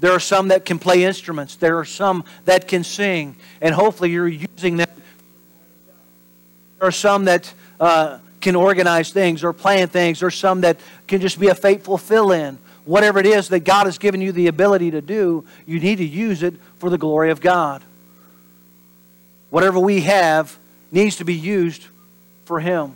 There 0.00 0.12
are 0.12 0.20
some 0.20 0.48
that 0.48 0.64
can 0.64 0.78
play 0.78 1.04
instruments. 1.04 1.56
There 1.56 1.78
are 1.78 1.84
some 1.84 2.24
that 2.46 2.66
can 2.66 2.82
sing, 2.82 3.36
and 3.60 3.74
hopefully 3.74 4.10
you're 4.10 4.26
using 4.26 4.78
that. 4.78 4.90
There 6.78 6.88
are 6.88 6.92
some 6.92 7.26
that 7.26 7.52
uh, 7.78 8.18
can 8.40 8.56
organize 8.56 9.12
things 9.12 9.44
or 9.44 9.52
plan 9.52 9.88
things. 9.88 10.22
or 10.22 10.30
some 10.30 10.62
that 10.62 10.78
can 11.06 11.20
just 11.20 11.38
be 11.38 11.48
a 11.48 11.54
faithful 11.54 11.98
fill 11.98 12.32
in. 12.32 12.58
Whatever 12.84 13.18
it 13.18 13.26
is 13.26 13.48
that 13.50 13.60
God 13.60 13.86
has 13.86 13.98
given 13.98 14.20
you 14.20 14.32
the 14.32 14.46
ability 14.46 14.90
to 14.92 15.00
do, 15.00 15.44
you 15.66 15.78
need 15.78 15.96
to 15.96 16.04
use 16.04 16.42
it 16.42 16.54
for 16.78 16.90
the 16.90 16.98
glory 16.98 17.30
of 17.30 17.40
God. 17.40 17.82
Whatever 19.50 19.78
we 19.78 20.00
have 20.02 20.56
needs 20.90 21.16
to 21.16 21.24
be 21.24 21.34
used 21.34 21.84
for 22.44 22.60
Him. 22.60 22.94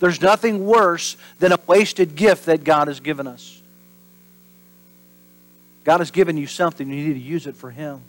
There's 0.00 0.20
nothing 0.20 0.64
worse 0.64 1.16
than 1.38 1.52
a 1.52 1.58
wasted 1.66 2.14
gift 2.14 2.46
that 2.46 2.64
God 2.64 2.88
has 2.88 3.00
given 3.00 3.26
us. 3.26 3.60
God 5.84 6.00
has 6.00 6.10
given 6.10 6.36
you 6.36 6.46
something, 6.46 6.88
you 6.88 7.08
need 7.08 7.14
to 7.14 7.18
use 7.18 7.46
it 7.46 7.56
for 7.56 7.70
Him. 7.70 8.00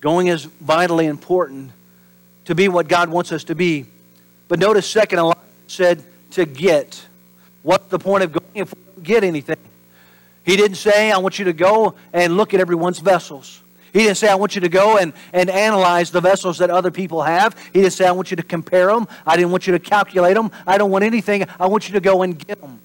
Going 0.00 0.28
is 0.28 0.44
vitally 0.44 1.06
important 1.06 1.72
to 2.44 2.54
be 2.54 2.68
what 2.68 2.88
God 2.88 3.08
wants 3.08 3.32
us 3.32 3.44
to 3.44 3.54
be. 3.54 3.86
But 4.48 4.58
notice, 4.58 4.88
second, 4.88 5.18
Elijah 5.18 5.40
said 5.66 6.02
to 6.32 6.46
get. 6.46 7.06
What's 7.62 7.88
the 7.88 7.98
point 7.98 8.24
of 8.24 8.32
going 8.32 8.44
if 8.54 8.74
we 8.74 8.80
don't 8.94 9.04
get 9.04 9.24
anything? 9.24 9.56
He 10.44 10.56
didn't 10.56 10.76
say, 10.76 11.12
I 11.12 11.18
want 11.18 11.38
you 11.38 11.44
to 11.44 11.52
go 11.52 11.94
and 12.12 12.36
look 12.36 12.54
at 12.54 12.60
everyone's 12.60 12.98
vessels. 12.98 13.62
He 13.92 14.00
didn't 14.00 14.16
say, 14.16 14.28
I 14.28 14.34
want 14.34 14.54
you 14.54 14.62
to 14.62 14.68
go 14.68 14.96
and, 14.96 15.12
and 15.32 15.50
analyze 15.50 16.10
the 16.10 16.20
vessels 16.20 16.58
that 16.58 16.70
other 16.70 16.90
people 16.90 17.22
have. 17.22 17.56
He 17.72 17.80
didn't 17.80 17.92
say, 17.92 18.06
I 18.06 18.12
want 18.12 18.30
you 18.30 18.36
to 18.36 18.42
compare 18.42 18.86
them. 18.86 19.08
I 19.26 19.36
didn't 19.36 19.50
want 19.50 19.66
you 19.66 19.72
to 19.72 19.78
calculate 19.78 20.34
them. 20.34 20.50
I 20.66 20.78
don't 20.78 20.90
want 20.90 21.04
anything. 21.04 21.44
I 21.60 21.66
want 21.66 21.88
you 21.88 21.94
to 21.94 22.00
go 22.00 22.22
and 22.22 22.38
get 22.38 22.60
them. 22.60 22.80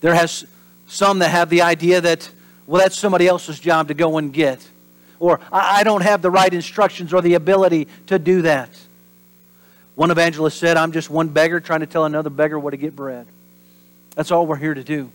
There 0.00 0.14
has 0.14 0.46
some 0.86 1.20
that 1.20 1.30
have 1.30 1.50
the 1.50 1.62
idea 1.62 2.00
that, 2.00 2.28
well, 2.66 2.82
that's 2.82 2.96
somebody 2.96 3.26
else's 3.26 3.58
job 3.58 3.88
to 3.88 3.94
go 3.94 4.18
and 4.18 4.32
get. 4.32 4.66
Or, 5.18 5.40
I, 5.52 5.80
I 5.80 5.84
don't 5.84 6.02
have 6.02 6.22
the 6.22 6.30
right 6.30 6.52
instructions 6.52 7.12
or 7.12 7.20
the 7.20 7.34
ability 7.34 7.88
to 8.06 8.18
do 8.18 8.42
that. 8.42 8.70
One 10.00 10.10
evangelist 10.10 10.58
said, 10.58 10.78
I'm 10.78 10.92
just 10.92 11.10
one 11.10 11.28
beggar 11.28 11.60
trying 11.60 11.80
to 11.80 11.86
tell 11.86 12.06
another 12.06 12.30
beggar 12.30 12.58
where 12.58 12.70
to 12.70 12.78
get 12.78 12.96
bread. 12.96 13.26
That's 14.14 14.30
all 14.30 14.46
we're 14.46 14.56
here 14.56 14.72
to 14.72 14.82
do. 14.82 15.10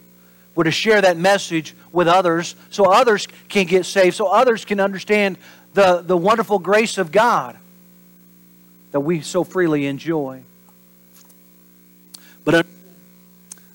We're 0.54 0.66
to 0.66 0.72
share 0.72 1.02
that 1.02 1.18
message 1.18 1.74
with 1.92 2.08
others 2.08 2.56
so 2.70 2.92
others 2.92 3.28
can 3.50 3.66
get 3.66 3.88
saved, 3.88 4.16
so 4.16 4.28
others 4.28 4.64
can 4.64 4.80
understand 4.80 5.40
the, 5.74 6.04
the 6.06 6.16
wonderful 6.16 6.60
grace 6.60 7.00
of 7.00 7.12
God 7.12 7.58
that 8.92 9.00
we 9.00 9.22
so 9.22 9.44
freely 9.44 9.88
enjoy. 9.88 10.44
But 12.44 12.54
uh, 12.54 12.64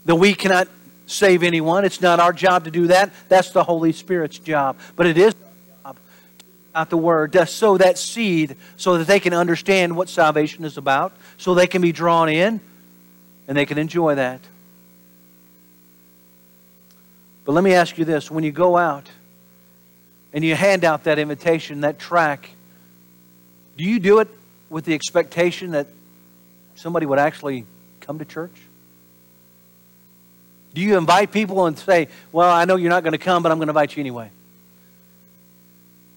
that 0.05 0.15
we 0.15 0.33
cannot 0.33 0.69
save 1.09 1.43
anyone. 1.43 1.85
It's 1.85 2.01
not 2.01 2.21
our 2.21 2.33
job 2.33 2.67
to 2.67 2.71
do 2.71 2.87
that. 2.87 3.13
That's 3.29 3.51
the 3.51 3.65
Holy 3.65 3.91
Spirit's 3.91 4.39
job. 4.39 4.77
But 4.95 5.09
it 5.09 5.19
is 5.19 5.35
out 6.75 6.91
the 6.91 6.97
Word 6.97 7.33
to 7.33 7.47
sow 7.47 7.77
that 7.79 7.99
seed 7.99 8.57
so 8.77 8.99
that 8.99 9.07
they 9.07 9.21
can 9.21 9.35
understand 9.35 9.97
what 9.97 10.09
salvation 10.09 10.65
is 10.65 10.77
about, 10.77 11.13
so 11.37 11.55
they 11.55 11.67
can 11.67 11.83
be 11.83 11.93
drawn 11.93 12.29
in 12.29 12.61
and 13.49 13.57
they 13.57 13.67
can 13.67 13.79
enjoy 13.79 14.15
that. 14.15 14.41
But 17.45 17.53
let 17.53 17.65
me 17.65 17.75
ask 17.75 17.99
you 17.99 18.05
this 18.05 18.31
when 18.31 18.45
you 18.45 18.53
go 18.53 18.77
out 18.77 19.09
and 20.33 20.45
you 20.45 20.55
hand 20.55 20.85
out 20.85 21.05
that 21.05 21.19
invitation, 21.19 21.81
that 21.81 21.99
track, 21.99 22.51
do 23.77 23.85
you 23.85 23.99
do 23.99 24.21
it 24.21 24.29
with 24.69 24.85
the 24.85 24.95
expectation 24.95 25.73
that 25.73 25.89
somebody 26.77 27.07
would 27.07 27.19
actually 27.19 27.65
come 28.01 28.19
to 28.19 28.25
church? 28.25 28.55
Do 30.75 30.81
you 30.81 30.97
invite 30.97 31.33
people 31.33 31.67
and 31.67 31.77
say, 31.77 32.09
Well, 32.31 32.49
I 32.49 32.65
know 32.65 32.77
you're 32.77 32.91
not 32.91 33.03
going 33.03 33.13
to 33.13 33.19
come, 33.19 33.43
but 33.43 33.51
I'm 33.51 33.59
going 33.59 33.67
to 33.67 33.73
invite 33.73 33.97
you 33.97 34.01
anyway? 34.01 34.31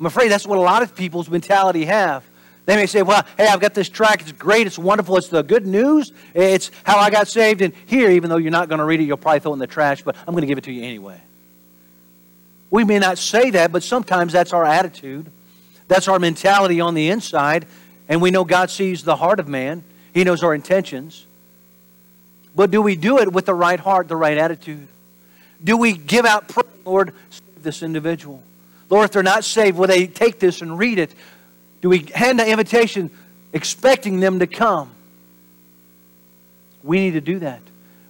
I'm 0.04 0.08
afraid 0.08 0.30
that's 0.30 0.46
what 0.46 0.58
a 0.58 0.62
lot 0.62 0.84
of 0.84 0.98
people's 0.98 1.30
mentality 1.30 1.86
have. 1.86 2.26
They 2.66 2.76
may 2.76 2.88
say, 2.88 3.04
Well, 3.04 3.26
hey, 3.38 3.48
I've 3.48 3.62
got 3.62 3.74
this 3.74 3.88
track. 3.88 4.20
It's 4.20 4.34
great. 4.34 4.68
It's 4.68 4.78
wonderful. 4.78 5.16
It's 5.16 5.30
the 5.30 5.44
good 5.44 5.66
news. 5.66 6.12
It's 6.34 6.72
how 6.84 6.98
I 6.98 7.10
got 7.10 7.30
saved. 7.30 7.62
And 7.62 7.74
here, 7.86 8.12
even 8.12 8.30
though 8.30 8.36
you're 8.36 8.52
not 8.52 8.68
going 8.68 8.80
to 8.80 8.84
read 8.84 9.00
it, 9.00 9.06
you'll 9.06 9.16
probably 9.16 9.40
throw 9.40 9.52
it 9.52 9.54
in 9.54 9.60
the 9.60 9.68
trash, 9.68 10.02
but 10.02 10.18
I'm 10.28 10.34
going 10.34 10.42
to 10.42 10.48
give 10.48 10.58
it 10.58 10.66
to 10.66 10.74
you 10.74 10.84
anyway. 10.84 11.22
We 12.70 12.84
may 12.84 13.00
not 13.00 13.18
say 13.18 13.52
that, 13.52 13.72
but 13.72 13.82
sometimes 13.82 14.34
that's 14.34 14.52
our 14.52 14.66
attitude. 14.66 15.32
That's 15.88 16.10
our 16.10 16.20
mentality 16.20 16.82
on 16.82 16.96
the 16.96 17.10
inside. 17.10 17.66
And 18.10 18.22
we 18.22 18.30
know 18.30 18.44
God 18.44 18.72
sees 18.72 19.06
the 19.06 19.16
heart 19.16 19.40
of 19.40 19.48
man, 19.48 19.86
He 20.14 20.26
knows 20.26 20.44
our 20.44 20.54
intentions. 20.54 21.26
But 22.54 22.72
do 22.72 22.82
we 22.82 22.98
do 22.98 23.20
it 23.20 23.32
with 23.32 23.46
the 23.46 23.54
right 23.54 23.80
heart, 23.80 24.10
the 24.10 24.18
right 24.18 24.38
attitude? 24.38 24.86
Do 25.64 25.78
we 25.78 25.94
give 25.94 26.26
out 26.26 26.50
prayer, 26.50 26.66
Lord, 26.84 27.14
save 27.30 27.64
this 27.64 27.82
individual? 27.82 28.44
Lord, 28.94 29.06
if 29.06 29.12
they're 29.12 29.24
not 29.24 29.44
saved, 29.44 29.76
will 29.76 29.88
they 29.88 30.06
take 30.06 30.38
this 30.38 30.62
and 30.62 30.78
read 30.78 31.00
it? 31.00 31.12
Do 31.82 31.90
we 31.90 32.06
hand 32.14 32.38
the 32.38 32.48
invitation 32.48 33.10
expecting 33.52 34.20
them 34.20 34.38
to 34.38 34.46
come? 34.46 34.92
We 36.84 37.00
need 37.00 37.14
to 37.14 37.22
do 37.22 37.40
that. 37.40 37.62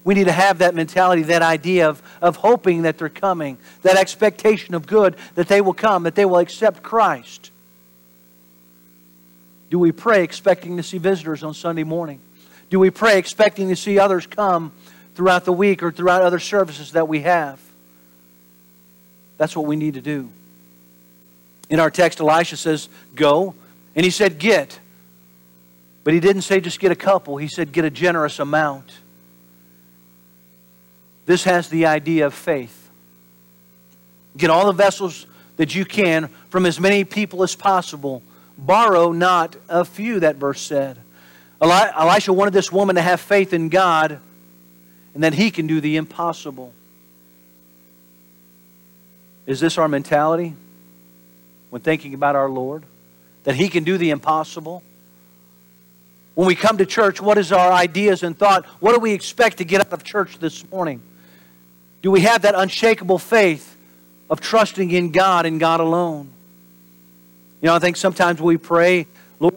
We 0.03 0.13
need 0.13 0.25
to 0.25 0.33
have 0.33 0.57
that 0.57 0.75
mentality, 0.75 1.21
that 1.21 1.41
idea 1.41 1.87
of, 1.87 2.03
of 2.21 2.35
hoping 2.35 2.81
that 2.81 2.97
they're 2.97 3.07
coming, 3.07 3.59
that 3.83 3.95
expectation 3.95 4.75
of 4.75 4.85
good, 4.85 5.15
that 5.35 5.47
they 5.47 5.61
will 5.61 5.73
come, 5.73 6.03
that 6.03 6.15
they 6.15 6.25
will 6.25 6.39
accept 6.39 6.83
Christ. 6.83 7.51
Do 9.69 9.79
we 9.79 9.93
pray 9.93 10.21
expecting 10.21 10.75
to 10.75 10.83
see 10.83 10.97
visitors 10.97 11.43
on 11.43 11.53
Sunday 11.53 11.85
morning? 11.85 12.19
Do 12.69 12.77
we 12.77 12.89
pray 12.89 13.19
expecting 13.19 13.69
to 13.69 13.77
see 13.77 13.99
others 13.99 14.27
come 14.27 14.73
throughout 15.15 15.45
the 15.45 15.53
week 15.53 15.81
or 15.81 15.93
throughout 15.93 16.23
other 16.23 16.39
services 16.39 16.91
that 16.91 17.07
we 17.07 17.21
have? 17.21 17.61
That's 19.37 19.55
what 19.55 19.65
we 19.65 19.77
need 19.77 19.93
to 19.93 20.01
do. 20.01 20.29
In 21.69 21.79
our 21.79 21.89
text, 21.89 22.19
Elisha 22.19 22.57
says, 22.57 22.89
Go. 23.15 23.55
And 23.95 24.03
he 24.03 24.11
said, 24.11 24.39
Get. 24.39 24.79
But 26.03 26.13
he 26.13 26.19
didn't 26.19 26.41
say 26.41 26.59
just 26.59 26.79
get 26.79 26.91
a 26.91 26.95
couple, 26.95 27.37
he 27.37 27.47
said, 27.47 27.71
Get 27.71 27.85
a 27.85 27.89
generous 27.89 28.39
amount. 28.39 28.91
This 31.25 31.45
has 31.45 31.69
the 31.69 31.85
idea 31.85 32.25
of 32.25 32.33
faith. 32.33 32.89
Get 34.35 34.49
all 34.49 34.65
the 34.67 34.73
vessels 34.73 35.25
that 35.57 35.73
you 35.73 35.85
can 35.85 36.27
from 36.49 36.65
as 36.65 36.79
many 36.79 37.05
people 37.05 37.43
as 37.43 37.55
possible. 37.55 38.21
Borrow 38.57 39.11
not 39.11 39.55
a 39.69 39.85
few, 39.85 40.19
that 40.19 40.35
verse 40.35 40.61
said. 40.61 40.97
Elisha 41.61 42.33
wanted 42.33 42.53
this 42.53 42.71
woman 42.71 42.95
to 42.97 43.01
have 43.01 43.21
faith 43.21 43.53
in 43.53 43.69
God 43.69 44.19
and 45.13 45.23
that 45.23 45.33
he 45.33 45.49
can 45.49 45.67
do 45.67 45.79
the 45.79 45.95
impossible. 45.95 46.73
Is 49.45 49.59
this 49.59 49.77
our 49.77 49.87
mentality 49.87 50.55
when 51.73 51.81
thinking 51.81 52.13
about 52.13 52.35
our 52.35 52.47
Lord? 52.47 52.83
That 53.45 53.55
he 53.55 53.67
can 53.67 53.83
do 53.83 53.97
the 53.97 54.11
impossible? 54.11 54.83
When 56.35 56.45
we 56.45 56.53
come 56.53 56.77
to 56.77 56.85
church, 56.85 57.19
what 57.19 57.39
is 57.39 57.51
our 57.51 57.71
ideas 57.71 58.21
and 58.21 58.37
thought? 58.37 58.67
What 58.79 58.93
do 58.93 58.99
we 58.99 59.11
expect 59.11 59.57
to 59.57 59.65
get 59.65 59.81
out 59.81 59.91
of 59.91 60.03
church 60.03 60.37
this 60.37 60.69
morning? 60.69 61.01
Do 62.03 62.11
we 62.11 62.21
have 62.21 62.43
that 62.43 62.53
unshakable 62.53 63.17
faith 63.17 63.75
of 64.29 64.39
trusting 64.39 64.91
in 64.91 65.11
God 65.11 65.47
and 65.47 65.59
God 65.59 65.79
alone? 65.79 66.29
You 67.59 67.67
know, 67.69 67.75
I 67.75 67.79
think 67.79 67.97
sometimes 67.97 68.39
we 68.39 68.57
pray, 68.57 69.07
Lord, 69.39 69.55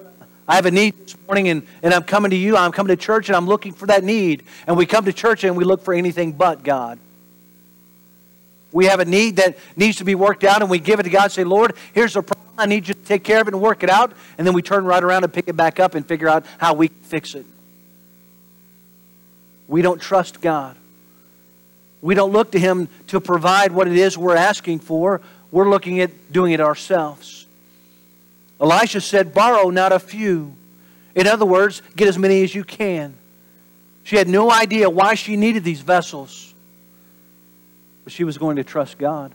I 0.49 0.55
have 0.55 0.65
a 0.65 0.71
need 0.71 0.95
this 0.97 1.17
morning 1.27 1.49
and, 1.49 1.67
and 1.83 1.93
I'm 1.93 2.05
coming 2.05 2.31
to 2.31 2.37
you. 2.37 2.57
I'm 2.57 2.73
coming 2.73 2.97
to 2.97 3.03
church 3.03 3.29
and 3.29 3.37
I'm 3.37 3.47
looking 3.47 3.75
for 3.75 3.89
that 3.89 4.03
need. 4.03 4.43
And 4.67 4.75
we 4.79 4.87
come 4.87 5.05
to 5.05 5.13
church 5.13 5.45
and 5.45 5.55
we 5.55 5.65
look 5.65 5.85
for 5.85 5.93
anything 5.93 6.33
but 6.33 6.63
God. 6.63 6.99
We 8.73 8.87
have 8.87 9.01
a 9.01 9.05
need 9.05 9.37
that 9.37 9.57
needs 9.77 9.99
to 9.99 10.05
be 10.05 10.15
worked 10.15 10.45
out 10.45 10.61
and 10.61 10.71
we 10.71 10.79
give 10.79 11.01
it 11.01 11.05
to 11.05 11.11
God 11.11 11.33
say, 11.33 11.45
Lord, 11.45 11.75
here's 11.93 12.17
a 12.17 12.23
problem. 12.23 12.47
I 12.59 12.67
need 12.67 12.89
you 12.89 12.95
to 12.95 13.01
take 13.01 13.23
care 13.23 13.41
of 13.41 13.49
it 13.49 13.55
and 13.55 13.63
work 13.63 13.83
it 13.83 13.91
out. 13.91 14.13
And 14.39 14.47
then 14.47 14.55
we 14.55 14.63
turn 14.63 14.85
right 14.85 15.03
around 15.03 15.25
and 15.25 15.33
pick 15.33 15.49
it 15.49 15.57
back 15.57 15.79
up 15.79 15.95
and 15.95 16.07
figure 16.07 16.29
out 16.29 16.45
how 16.59 16.75
we 16.75 16.89
can 16.89 17.03
fix 17.03 17.35
it. 17.35 17.47
We 19.69 19.83
don't 19.83 20.01
trust 20.01 20.41
God. 20.41 20.77
We 22.01 22.15
don't 22.15 22.33
look 22.33 22.53
to 22.53 22.59
Him 22.59 22.89
to 23.09 23.21
provide 23.21 23.73
what 23.73 23.89
it 23.89 23.97
is 23.97 24.17
we're 24.17 24.37
asking 24.37 24.81
for. 24.81 25.21
We're 25.51 25.69
looking 25.69 26.01
at 26.01 26.33
doing 26.33 26.53
it 26.53 26.61
ourselves. 26.61 27.47
Elisha 28.61 29.01
said, 29.01 29.35
Borrow 29.35 29.71
not 29.71 29.93
a 29.93 29.99
few. 29.99 30.55
In 31.15 31.27
other 31.27 31.47
words, 31.47 31.83
get 31.97 32.09
as 32.09 32.19
many 32.19 32.43
as 32.43 32.55
you 32.55 32.65
can. 32.65 33.15
She 34.05 34.17
had 34.17 34.29
no 34.29 34.51
idea 34.51 34.89
why 34.89 35.15
she 35.15 35.37
needed 35.37 35.65
these 35.65 35.81
vessels, 35.81 36.55
but 38.07 38.12
she 38.12 38.23
was 38.23 38.38
going 38.38 38.55
to 38.55 38.62
trust 38.62 38.99
God. 38.99 39.33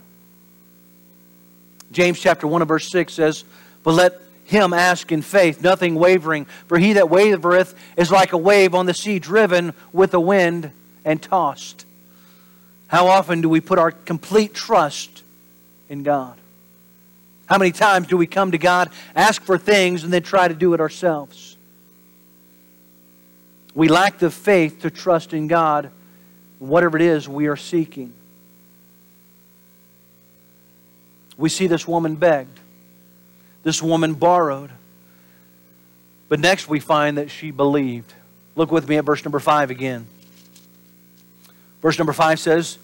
James 1.90 2.18
chapter 2.18 2.46
1 2.46 2.62
and 2.62 2.68
verse 2.70 2.90
6 2.90 3.12
says, 3.12 3.44
But 3.82 3.92
let 3.92 4.18
him 4.44 4.72
ask 4.72 5.12
in 5.12 5.20
faith, 5.20 5.62
nothing 5.62 5.94
wavering. 5.94 6.46
For 6.68 6.78
he 6.78 6.94
that 6.94 7.04
wavereth 7.04 7.74
is 7.98 8.10
like 8.10 8.32
a 8.32 8.38
wave 8.38 8.74
on 8.74 8.86
the 8.86 8.94
sea, 8.94 9.18
driven 9.18 9.74
with 9.92 10.12
the 10.12 10.20
wind 10.20 10.70
and 11.04 11.20
tossed. 11.20 11.84
How 12.86 13.08
often 13.08 13.42
do 13.42 13.50
we 13.50 13.60
put 13.60 13.78
our 13.78 13.90
complete 13.90 14.54
trust 14.54 15.22
in 15.90 16.02
God? 16.02 16.38
How 17.44 17.58
many 17.58 17.72
times 17.72 18.06
do 18.06 18.16
we 18.16 18.26
come 18.26 18.52
to 18.52 18.58
God, 18.58 18.88
ask 19.14 19.42
for 19.42 19.58
things, 19.58 20.02
and 20.02 20.10
then 20.10 20.22
try 20.22 20.48
to 20.48 20.54
do 20.54 20.72
it 20.72 20.80
ourselves? 20.80 21.58
We 23.74 23.88
lack 23.88 24.18
the 24.18 24.30
faith 24.30 24.80
to 24.80 24.90
trust 24.90 25.34
in 25.34 25.46
God, 25.46 25.90
whatever 26.58 26.96
it 26.96 27.02
is 27.02 27.28
we 27.28 27.48
are 27.48 27.56
seeking. 27.56 28.14
We 31.42 31.48
see 31.48 31.66
this 31.66 31.88
woman 31.88 32.14
begged. 32.14 32.60
This 33.64 33.82
woman 33.82 34.14
borrowed. 34.14 34.70
But 36.28 36.38
next 36.38 36.68
we 36.68 36.78
find 36.78 37.18
that 37.18 37.32
she 37.32 37.50
believed. 37.50 38.14
Look 38.54 38.70
with 38.70 38.88
me 38.88 38.96
at 38.96 39.04
verse 39.04 39.24
number 39.24 39.40
5 39.40 39.72
again. 39.72 40.06
Verse 41.80 41.98
number 41.98 42.12
5 42.12 42.38
says 42.38 42.78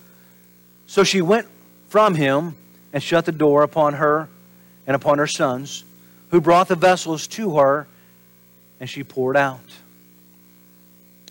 So 0.89 1.05
she 1.05 1.23
went 1.23 1.47
from 1.87 2.17
him 2.17 2.57
and 2.93 3.01
shut 3.01 3.27
the 3.27 3.33
door 3.33 3.63
upon 3.63 3.95
her 3.95 4.29
and 4.89 4.97
upon 4.97 5.19
her 5.19 5.29
sons, 5.29 5.85
who 6.31 6.41
brought 6.41 6.67
the 6.67 6.75
vessels 6.75 7.29
to 7.29 7.59
her, 7.59 7.87
and 8.81 8.91
she 8.91 9.05
poured 9.05 9.37
out. 9.37 9.61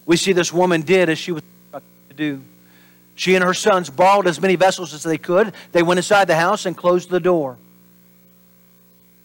We 0.06 0.16
see 0.16 0.32
this 0.32 0.54
woman 0.54 0.84
did 0.84 1.10
as 1.10 1.18
she 1.18 1.34
was 1.34 1.44
to 1.74 2.16
do. 2.16 2.42
She 3.18 3.34
and 3.34 3.44
her 3.44 3.56
sons 3.56 3.90
borrowed 3.90 4.28
as 4.28 4.40
many 4.40 4.56
vessels 4.56 4.94
as 4.94 5.02
they 5.02 5.18
could. 5.18 5.54
They 5.72 5.82
went 5.82 5.98
inside 5.98 6.26
the 6.26 6.36
house 6.36 6.68
and 6.68 6.78
closed 6.78 7.10
the 7.10 7.20
door. 7.20 7.58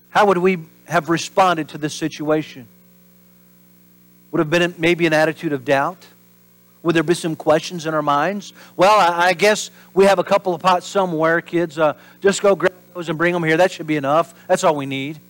How 0.09 0.27
would 0.27 0.39
we 0.39 0.61
have 0.87 1.11
responded 1.11 1.69
to 1.69 1.79
this 1.79 1.95
situation? 1.95 2.67
Would 4.31 4.39
have 4.39 4.49
been 4.49 4.75
maybe 4.79 5.05
an 5.07 5.13
attitude 5.13 5.53
of 5.53 5.67
doubt? 5.67 6.07
Would 6.83 6.97
there 6.97 7.03
be 7.03 7.13
some 7.13 7.37
questions 7.37 7.85
in 7.85 7.93
our 7.93 8.01
minds? 8.01 8.55
Well, 8.77 8.99
I, 8.99 9.35
guess 9.35 9.71
we 9.93 10.07
have 10.07 10.19
a 10.19 10.25
couple 10.25 10.55
of 10.55 10.63
pots 10.63 10.87
somewhere, 10.87 11.43
kids. 11.43 11.79
Uh, 11.79 11.93
just 12.23 12.41
go 12.41 12.57
grab 12.57 12.73
those 12.95 13.11
and 13.11 13.19
bring 13.19 13.35
them 13.35 13.45
here. 13.45 13.59
That 13.59 13.71
should 13.71 13.87
be 13.87 13.97
enough. 13.97 14.35
That's 14.49 14.65
all 14.65 14.75
we 14.75 14.87
need. 14.87 15.21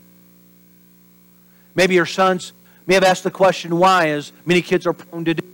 Maybe 1.75 1.97
your 1.97 2.07
sons 2.07 2.53
may 2.87 2.95
have 2.95 3.05
asked 3.05 3.25
the 3.25 3.31
question 3.33 3.77
why, 3.77 4.11
as 4.11 4.33
many 4.47 4.63
kids 4.63 4.87
are 4.87 4.93
prone 4.93 5.25
to 5.25 5.35
do. 5.35 5.52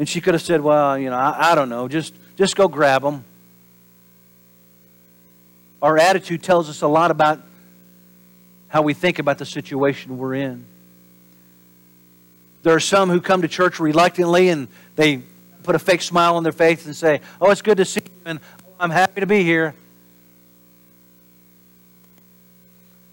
And 0.00 0.08
she 0.08 0.22
could 0.22 0.32
have 0.32 0.42
said, 0.42 0.62
Well, 0.62 0.98
you 0.98 1.10
know, 1.10 1.16
I, 1.16 1.52
I 1.52 1.54
don't 1.54 1.68
know. 1.68 1.86
Just, 1.86 2.14
just 2.34 2.56
go 2.56 2.68
grab 2.68 3.02
them. 3.02 3.22
Our 5.82 5.98
attitude 5.98 6.42
tells 6.42 6.70
us 6.70 6.80
a 6.80 6.88
lot 6.88 7.10
about 7.10 7.42
how 8.68 8.80
we 8.80 8.94
think 8.94 9.18
about 9.18 9.36
the 9.36 9.44
situation 9.44 10.16
we're 10.16 10.36
in. 10.36 10.64
There 12.62 12.74
are 12.74 12.80
some 12.80 13.10
who 13.10 13.20
come 13.20 13.42
to 13.42 13.48
church 13.48 13.78
reluctantly 13.78 14.48
and 14.48 14.68
they 14.96 15.22
put 15.64 15.74
a 15.74 15.78
fake 15.78 16.00
smile 16.00 16.36
on 16.36 16.44
their 16.44 16.52
face 16.52 16.86
and 16.86 16.96
say, 16.96 17.20
Oh, 17.38 17.50
it's 17.50 17.60
good 17.60 17.76
to 17.76 17.84
see 17.84 18.00
you, 18.00 18.10
and 18.24 18.40
I'm 18.80 18.90
happy 18.90 19.20
to 19.20 19.26
be 19.26 19.44
here. 19.44 19.74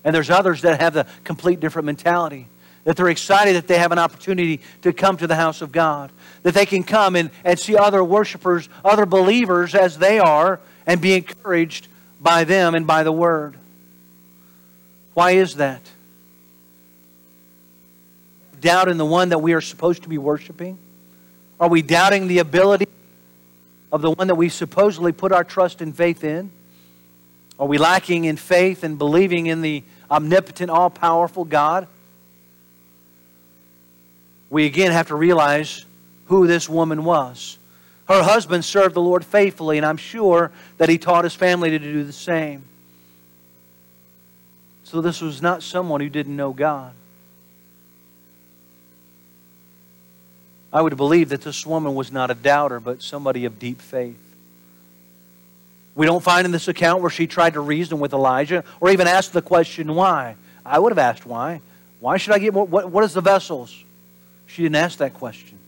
And 0.06 0.16
there's 0.16 0.30
others 0.30 0.62
that 0.62 0.80
have 0.80 0.96
a 0.96 1.06
complete 1.26 1.60
different 1.60 1.86
mentality. 1.86 2.48
That 2.88 2.96
they're 2.96 3.10
excited 3.10 3.58
that 3.58 3.68
they 3.68 3.80
have 3.80 3.92
an 3.92 4.00
opportunity 4.00 4.62
to 4.84 4.94
come 4.94 5.18
to 5.18 5.28
the 5.28 5.36
house 5.36 5.62
of 5.62 5.74
God. 5.74 6.10
That 6.44 6.54
they 6.54 6.66
can 6.66 6.86
come 6.86 7.18
and, 7.18 7.32
and 7.44 7.60
see 7.60 7.76
other 7.76 8.02
worshipers, 8.02 8.70
other 8.86 9.06
believers 9.06 9.76
as 9.76 9.98
they 9.98 10.20
are, 10.20 10.62
and 10.86 11.02
be 11.02 11.14
encouraged 11.14 11.90
by 12.22 12.46
them 12.46 12.76
and 12.76 12.88
by 12.88 13.04
the 13.04 13.12
Word. 13.12 13.58
Why 15.16 15.32
is 15.32 15.56
that? 15.56 15.82
Doubt 18.62 18.88
in 18.88 18.96
the 18.96 19.06
one 19.06 19.30
that 19.30 19.40
we 19.40 19.52
are 19.52 19.60
supposed 19.60 20.04
to 20.04 20.10
be 20.10 20.18
worshiping? 20.18 20.78
Are 21.60 21.68
we 21.68 21.82
doubting 21.82 22.30
the 22.30 22.40
ability 22.40 22.88
of 23.92 24.02
the 24.02 24.12
one 24.12 24.28
that 24.28 24.36
we 24.36 24.48
supposedly 24.48 25.12
put 25.12 25.34
our 25.34 25.44
trust 25.44 25.82
and 25.82 25.94
faith 25.94 26.24
in? 26.24 26.52
Are 27.60 27.68
we 27.68 27.80
lacking 27.80 28.24
in 28.24 28.38
faith 28.38 28.86
and 28.86 28.98
believing 28.98 29.48
in 29.48 29.62
the 29.62 29.84
omnipotent, 30.10 30.72
all 30.72 30.90
powerful 30.90 31.44
God? 31.44 31.90
We 34.50 34.66
again 34.66 34.92
have 34.92 35.08
to 35.08 35.16
realize 35.16 35.86
who 36.26 36.48
this 36.48 36.70
woman 36.70 37.04
was. 37.04 37.58
Her 38.08 38.24
husband 38.24 38.64
served 38.64 38.96
the 38.96 39.02
Lord 39.02 39.26
faithfully, 39.26 39.78
and 39.78 39.86
I'm 39.86 39.98
sure 39.98 40.52
that 40.78 40.88
he 40.88 40.98
taught 40.98 41.26
his 41.26 41.36
family 41.36 41.72
to 41.72 41.80
do 41.80 42.04
the 42.04 42.14
same. 42.14 42.64
So 44.84 45.02
this 45.02 45.20
was 45.20 45.42
not 45.42 45.64
someone 45.64 46.00
who 46.00 46.10
didn't 46.10 46.36
know 46.36 46.54
God. 46.54 46.94
I 50.72 50.82
would 50.82 50.96
believe 50.96 51.30
that 51.30 51.42
this 51.42 51.66
woman 51.66 51.96
was 51.96 52.12
not 52.12 52.32
a 52.32 52.34
doubter, 52.34 52.80
but 52.80 53.02
somebody 53.02 53.46
of 53.46 53.60
deep 53.60 53.82
faith. 53.82 54.20
We 55.96 56.06
don't 56.06 56.24
find 56.24 56.46
in 56.46 56.52
this 56.52 56.68
account 56.68 57.02
where 57.02 57.10
she 57.10 57.26
tried 57.26 57.54
to 57.54 57.60
reason 57.60 58.00
with 58.00 58.14
Elijah 58.14 58.64
or 58.80 58.92
even 58.92 59.08
ask 59.08 59.32
the 59.32 59.42
question 59.42 59.96
why. 59.96 60.36
I 60.66 60.80
would 60.80 60.92
have 60.92 61.00
asked 61.00 61.26
why. 61.26 61.60
Why 62.00 62.18
should 62.18 62.34
I 62.34 62.40
get 62.40 62.54
more? 62.54 62.66
What, 62.66 62.92
what 62.92 63.04
is 63.04 63.14
the 63.14 63.22
vessels? 63.22 63.84
She 64.48 64.64
didn't 64.64 64.78
ask 64.78 64.98
that 64.98 65.14
question. 65.14 65.60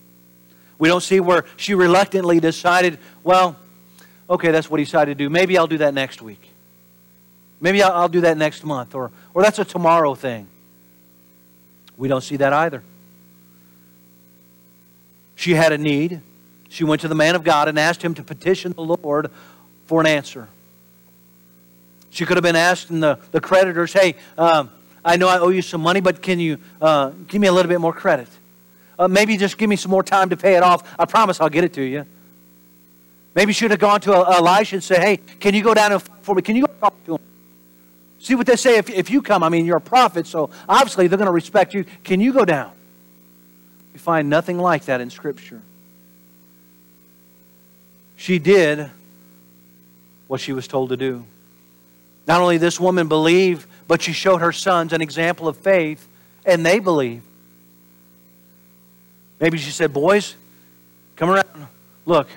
We 0.80 0.88
don't 0.88 1.04
see 1.04 1.20
where 1.20 1.46
she 1.58 1.76
reluctantly 1.76 2.40
decided, 2.40 3.00
well, 3.24 3.58
okay, 4.30 4.52
that's 4.52 4.70
what 4.70 4.80
he 4.80 4.86
decided 4.86 5.18
to 5.18 5.24
do. 5.24 5.30
Maybe 5.30 5.58
I'll 5.58 5.68
do 5.68 5.80
that 5.80 5.94
next 5.94 6.22
week. 6.22 6.42
Maybe 7.62 7.84
I'll, 7.84 7.92
I'll 7.92 8.10
do 8.10 8.22
that 8.22 8.38
next 8.38 8.64
month, 8.64 8.96
or, 8.96 9.12
or 9.34 9.44
that's 9.44 9.60
a 9.60 9.66
tomorrow 9.66 10.16
thing. 10.16 10.48
We 11.98 12.08
don't 12.08 12.22
see 12.22 12.38
that 12.38 12.54
either. 12.54 12.82
She 15.36 15.54
had 15.54 15.74
a 15.74 15.78
need. 15.78 16.22
She 16.70 16.86
went 16.86 17.02
to 17.02 17.10
the 17.10 17.16
man 17.16 17.36
of 17.36 17.44
God 17.44 17.68
and 17.68 17.78
asked 17.78 18.02
him 18.02 18.14
to 18.16 18.24
petition 18.24 18.72
the 18.72 18.82
Lord 18.82 19.32
for 19.88 20.00
an 20.00 20.08
answer. 20.08 20.48
She 22.10 22.26
could 22.26 22.38
have 22.38 22.44
been 22.44 22.56
asking 22.56 23.02
the, 23.02 23.20
the 23.32 23.42
creditors, 23.42 23.92
hey, 23.92 24.16
um, 24.38 24.70
I 25.04 25.18
know 25.18 25.28
I 25.28 25.40
owe 25.40 25.50
you 25.50 25.62
some 25.62 25.82
money, 25.82 26.00
but 26.00 26.22
can 26.22 26.40
you 26.40 26.58
uh, 26.82 27.10
give 27.28 27.42
me 27.42 27.48
a 27.48 27.52
little 27.52 27.70
bit 27.70 27.82
more 27.82 27.94
credit? 27.94 28.28
Uh, 29.00 29.08
maybe 29.08 29.38
just 29.38 29.58
give 29.58 29.70
me 29.70 29.78
some 29.78 29.90
more 29.90 30.04
time 30.04 30.30
to 30.30 30.36
pay 30.36 30.56
it 30.56 30.62
off. 30.62 30.84
I 31.00 31.06
promise 31.06 31.40
I'll 31.40 31.50
get 31.50 31.64
it 31.64 31.72
to 31.74 31.82
you. 31.82 32.06
Maybe 33.34 33.54
she 33.54 33.60
should 33.60 33.72
have 33.72 33.80
gone 33.80 34.02
to 34.02 34.14
Elisha 34.14 34.76
and 34.76 34.84
said, 34.84 35.02
hey, 35.02 35.18
can 35.40 35.56
you 35.56 35.64
go 35.64 35.74
down 35.74 35.94
and 35.94 36.02
for 36.22 36.36
me? 36.36 36.42
Can 36.42 36.58
you 36.58 36.66
go 36.66 36.74
talk 36.82 37.06
to 37.06 37.16
him? 37.16 37.22
See 38.20 38.36
what 38.36 38.46
they 38.46 38.58
say 38.58 38.78
if, 38.78 38.90
if 38.90 39.10
you 39.10 39.22
come. 39.22 39.42
I 39.42 39.48
mean, 39.48 39.66
you're 39.66 39.78
a 39.78 39.82
prophet, 39.82 40.28
so 40.28 40.50
obviously 40.68 41.08
they're 41.08 41.18
going 41.18 41.28
to 41.28 41.32
respect 41.32 41.74
you. 41.74 41.86
Can 42.04 42.20
you 42.20 42.34
go 42.34 42.44
down? 42.44 42.74
We 43.94 44.00
find 44.00 44.30
nothing 44.30 44.58
like 44.58 44.86
that 44.86 45.00
in 45.00 45.10
Scripture. 45.10 45.62
She 48.18 48.38
did 48.38 48.92
what 50.28 50.42
she 50.42 50.52
was 50.52 50.68
told 50.68 50.90
to 50.90 50.98
do. 50.98 51.24
Not 52.28 52.42
only 52.42 52.58
this 52.58 52.78
woman 52.78 53.08
believed, 53.08 53.66
but 53.88 54.02
she 54.02 54.12
showed 54.12 54.42
her 54.42 54.52
sons 54.52 54.92
an 54.92 55.02
example 55.02 55.48
of 55.48 55.56
faith, 55.56 56.06
and 56.46 56.66
they 56.66 56.80
believed. 56.80 57.24
Maybe 59.40 59.58
she 59.58 59.72
said, 59.72 59.94
Boys, 59.94 60.36
come 61.16 61.30
around. 61.30 61.68
Look, 62.06 62.28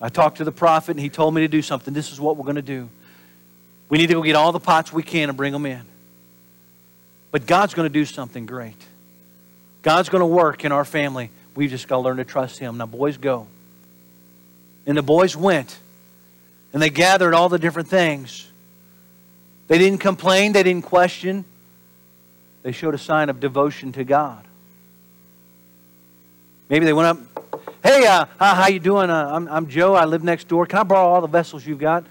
I 0.00 0.08
talked 0.08 0.38
to 0.38 0.44
the 0.44 0.52
prophet, 0.52 0.92
and 0.92 1.00
he 1.00 1.08
told 1.08 1.34
me 1.34 1.42
to 1.42 1.48
do 1.48 1.62
something. 1.62 1.92
This 1.92 2.12
is 2.12 2.20
what 2.20 2.36
we're 2.36 2.44
going 2.44 2.56
to 2.56 2.62
do. 2.62 2.88
We 3.88 3.98
need 3.98 4.06
to 4.06 4.14
go 4.14 4.22
get 4.22 4.36
all 4.36 4.52
the 4.52 4.60
pots 4.60 4.92
we 4.92 5.02
can 5.02 5.28
and 5.28 5.36
bring 5.36 5.52
them 5.52 5.66
in. 5.66 5.82
But 7.30 7.46
God's 7.46 7.74
going 7.74 7.86
to 7.86 7.92
do 7.92 8.04
something 8.04 8.46
great. 8.46 8.76
God's 9.82 10.08
going 10.08 10.20
to 10.20 10.26
work 10.26 10.64
in 10.64 10.72
our 10.72 10.84
family. 10.84 11.30
We've 11.54 11.70
just 11.70 11.88
got 11.88 11.96
to 11.96 12.02
learn 12.02 12.16
to 12.18 12.24
trust 12.24 12.58
Him. 12.58 12.78
Now, 12.78 12.86
boys, 12.86 13.16
go. 13.16 13.46
And 14.86 14.96
the 14.96 15.02
boys 15.02 15.36
went. 15.36 15.78
And 16.72 16.80
they 16.80 16.90
gathered 16.90 17.34
all 17.34 17.48
the 17.48 17.58
different 17.58 17.88
things. 17.88 18.50
They 19.66 19.78
didn't 19.78 19.98
complain. 19.98 20.52
They 20.52 20.62
didn't 20.62 20.84
question. 20.84 21.44
They 22.62 22.72
showed 22.72 22.94
a 22.94 22.98
sign 22.98 23.28
of 23.28 23.40
devotion 23.40 23.92
to 23.92 24.04
God. 24.04 24.44
Maybe 26.70 26.86
they 26.86 26.92
went 26.92 27.08
up. 27.08 27.18
Hey, 27.82 28.06
uh, 28.06 28.26
how, 28.38 28.68
you 28.68 28.78
doing? 28.78 29.10
Uh, 29.10 29.30
I'm, 29.32 29.48
I'm 29.48 29.66
Joe. 29.66 29.94
I 29.94 30.04
live 30.04 30.22
next 30.22 30.46
door. 30.46 30.66
Can 30.66 30.78
I 30.78 30.82
borrow 30.84 31.08
all 31.08 31.20
the 31.20 31.26
vessels 31.26 31.66
you've 31.66 31.80
got? 31.80 32.04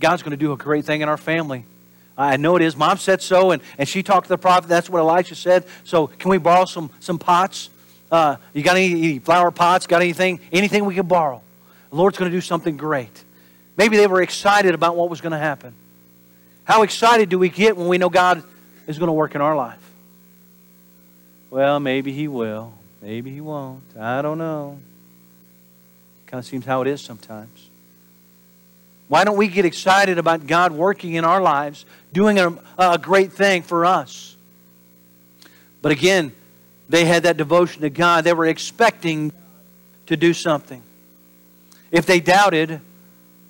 God's 0.00 0.22
going 0.22 0.32
to 0.32 0.36
do 0.36 0.52
a 0.52 0.56
great 0.56 0.84
thing 0.84 1.00
in 1.00 1.08
our 1.08 1.16
family. 1.16 1.64
I 2.16 2.36
know 2.36 2.56
it 2.56 2.62
is. 2.62 2.76
Mom 2.76 2.98
said 2.98 3.22
so, 3.22 3.52
and, 3.52 3.62
and 3.78 3.88
she 3.88 4.02
talked 4.02 4.26
to 4.26 4.28
the 4.28 4.38
prophet. 4.38 4.68
That's 4.68 4.90
what 4.90 4.98
Elisha 4.98 5.34
said. 5.34 5.64
So, 5.84 6.08
can 6.08 6.30
we 6.30 6.38
borrow 6.38 6.64
some, 6.64 6.90
some 6.98 7.18
pots? 7.18 7.70
Uh, 8.10 8.36
you 8.52 8.62
got 8.62 8.76
any, 8.76 8.92
any 8.92 9.18
flower 9.20 9.50
pots? 9.50 9.86
Got 9.86 10.02
anything? 10.02 10.40
Anything 10.50 10.84
we 10.84 10.94
can 10.94 11.06
borrow? 11.06 11.42
The 11.90 11.96
Lord's 11.96 12.18
going 12.18 12.30
to 12.30 12.36
do 12.36 12.40
something 12.40 12.76
great. 12.76 13.24
Maybe 13.76 13.96
they 13.96 14.06
were 14.06 14.22
excited 14.22 14.74
about 14.74 14.96
what 14.96 15.10
was 15.10 15.20
going 15.20 15.32
to 15.32 15.38
happen. 15.38 15.74
How 16.64 16.82
excited 16.82 17.28
do 17.28 17.38
we 17.38 17.48
get 17.48 17.76
when 17.76 17.88
we 17.88 17.98
know 17.98 18.08
God 18.08 18.42
is 18.86 18.98
going 18.98 19.08
to 19.08 19.12
work 19.12 19.34
in 19.34 19.40
our 19.40 19.54
life? 19.54 19.78
Well, 21.50 21.78
maybe 21.80 22.12
He 22.12 22.26
will. 22.28 22.77
Maybe 23.02 23.30
He 23.30 23.40
won't. 23.40 23.84
I 23.98 24.22
don't 24.22 24.38
know. 24.38 24.78
Kind 26.26 26.40
of 26.40 26.46
seems 26.46 26.64
how 26.64 26.82
it 26.82 26.88
is 26.88 27.00
sometimes. 27.00 27.70
Why 29.08 29.24
don't 29.24 29.38
we 29.38 29.48
get 29.48 29.64
excited 29.64 30.18
about 30.18 30.46
God 30.46 30.72
working 30.72 31.14
in 31.14 31.24
our 31.24 31.40
lives, 31.40 31.86
doing 32.12 32.38
a, 32.38 32.54
a 32.76 32.98
great 32.98 33.32
thing 33.32 33.62
for 33.62 33.86
us? 33.86 34.36
But 35.80 35.92
again, 35.92 36.32
they 36.88 37.04
had 37.04 37.22
that 37.22 37.36
devotion 37.36 37.82
to 37.82 37.90
God. 37.90 38.24
They 38.24 38.34
were 38.34 38.46
expecting 38.46 39.32
to 40.06 40.16
do 40.16 40.34
something. 40.34 40.82
If 41.90 42.04
they 42.04 42.20
doubted, 42.20 42.80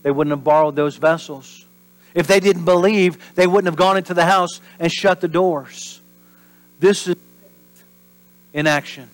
they 0.03 0.11
wouldn't 0.11 0.31
have 0.31 0.45
borrowed 0.45 0.77
those 0.77 0.97
vessels. 0.97 1.67
If 2.15 2.27
they 2.27 2.41
didn't 2.41 2.65
believe, 2.65 3.35
they 3.35 3.47
wouldn't 3.47 3.67
have 3.67 3.77
gone 3.77 3.97
into 3.97 4.15
the 4.15 4.25
house 4.25 4.61
and 4.79 4.91
shut 4.91 5.21
the 5.21 5.29
doors. 5.29 6.01
This 6.79 7.09
is 7.09 7.17
in 8.53 8.67
action. 8.67 9.09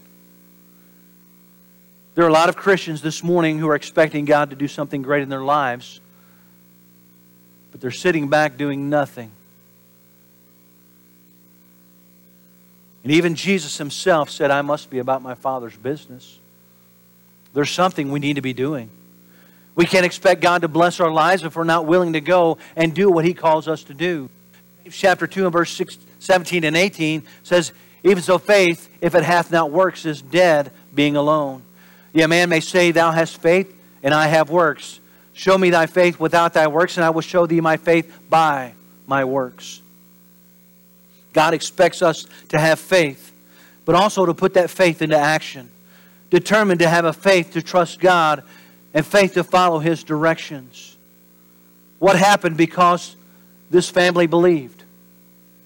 There 2.14 2.24
are 2.24 2.28
a 2.28 2.32
lot 2.32 2.48
of 2.48 2.56
Christians 2.56 3.02
this 3.02 3.24
morning 3.24 3.58
who 3.58 3.68
are 3.68 3.74
expecting 3.74 4.24
God 4.24 4.50
to 4.50 4.56
do 4.56 4.68
something 4.68 5.02
great 5.02 5.22
in 5.22 5.28
their 5.28 5.42
lives, 5.42 6.00
but 7.72 7.80
they're 7.80 7.90
sitting 7.90 8.28
back 8.28 8.56
doing 8.56 8.88
nothing. 8.88 9.32
And 13.02 13.12
even 13.12 13.34
Jesus 13.34 13.78
himself 13.78 14.30
said, 14.30 14.50
I 14.50 14.62
must 14.62 14.90
be 14.90 14.98
about 14.98 15.22
my 15.22 15.34
Father's 15.34 15.76
business. 15.76 16.38
There's 17.52 17.70
something 17.70 18.10
we 18.10 18.20
need 18.20 18.34
to 18.34 18.42
be 18.42 18.52
doing. 18.52 18.90
We 19.74 19.84
can't 19.84 20.06
expect 20.06 20.40
God 20.40 20.62
to 20.62 20.68
bless 20.68 21.00
our 21.00 21.10
lives 21.10 21.42
if 21.42 21.56
we're 21.56 21.64
not 21.64 21.84
willing 21.84 22.12
to 22.12 22.20
go 22.20 22.58
and 22.76 22.94
do 22.94 23.10
what 23.10 23.24
He 23.24 23.34
calls 23.34 23.66
us 23.66 23.82
to 23.84 23.94
do. 23.94 24.30
Chapter 24.88 25.26
2 25.26 25.44
and 25.44 25.52
verse 25.52 25.72
6, 25.72 25.98
17 26.20 26.62
and 26.62 26.76
18 26.76 27.24
says, 27.42 27.72
Even 28.04 28.22
so 28.22 28.38
faith, 28.38 28.88
if 29.00 29.16
it 29.16 29.24
hath 29.24 29.50
not 29.50 29.72
works, 29.72 30.06
is 30.06 30.22
dead, 30.22 30.70
being 30.94 31.16
alone. 31.16 31.62
Yeah, 32.14 32.28
man 32.28 32.48
may 32.48 32.60
say, 32.60 32.92
Thou 32.92 33.10
hast 33.10 33.42
faith, 33.42 33.76
and 34.02 34.14
I 34.14 34.28
have 34.28 34.48
works. 34.48 35.00
Show 35.34 35.58
me 35.58 35.70
thy 35.70 35.86
faith 35.86 36.20
without 36.20 36.54
thy 36.54 36.68
works, 36.68 36.96
and 36.96 37.04
I 37.04 37.10
will 37.10 37.20
show 37.20 37.44
thee 37.44 37.60
my 37.60 37.76
faith 37.76 38.16
by 38.30 38.72
my 39.06 39.24
works. 39.24 39.82
God 41.32 41.52
expects 41.52 42.00
us 42.00 42.26
to 42.50 42.58
have 42.58 42.78
faith, 42.78 43.32
but 43.84 43.96
also 43.96 44.24
to 44.24 44.32
put 44.32 44.54
that 44.54 44.70
faith 44.70 45.02
into 45.02 45.18
action. 45.18 45.68
Determined 46.30 46.80
to 46.80 46.88
have 46.88 47.04
a 47.04 47.12
faith 47.12 47.52
to 47.54 47.62
trust 47.62 47.98
God 47.98 48.44
and 48.94 49.04
faith 49.04 49.34
to 49.34 49.42
follow 49.42 49.80
His 49.80 50.04
directions. 50.04 50.96
What 51.98 52.16
happened 52.16 52.56
because 52.56 53.16
this 53.70 53.90
family 53.90 54.28
believed? 54.28 54.84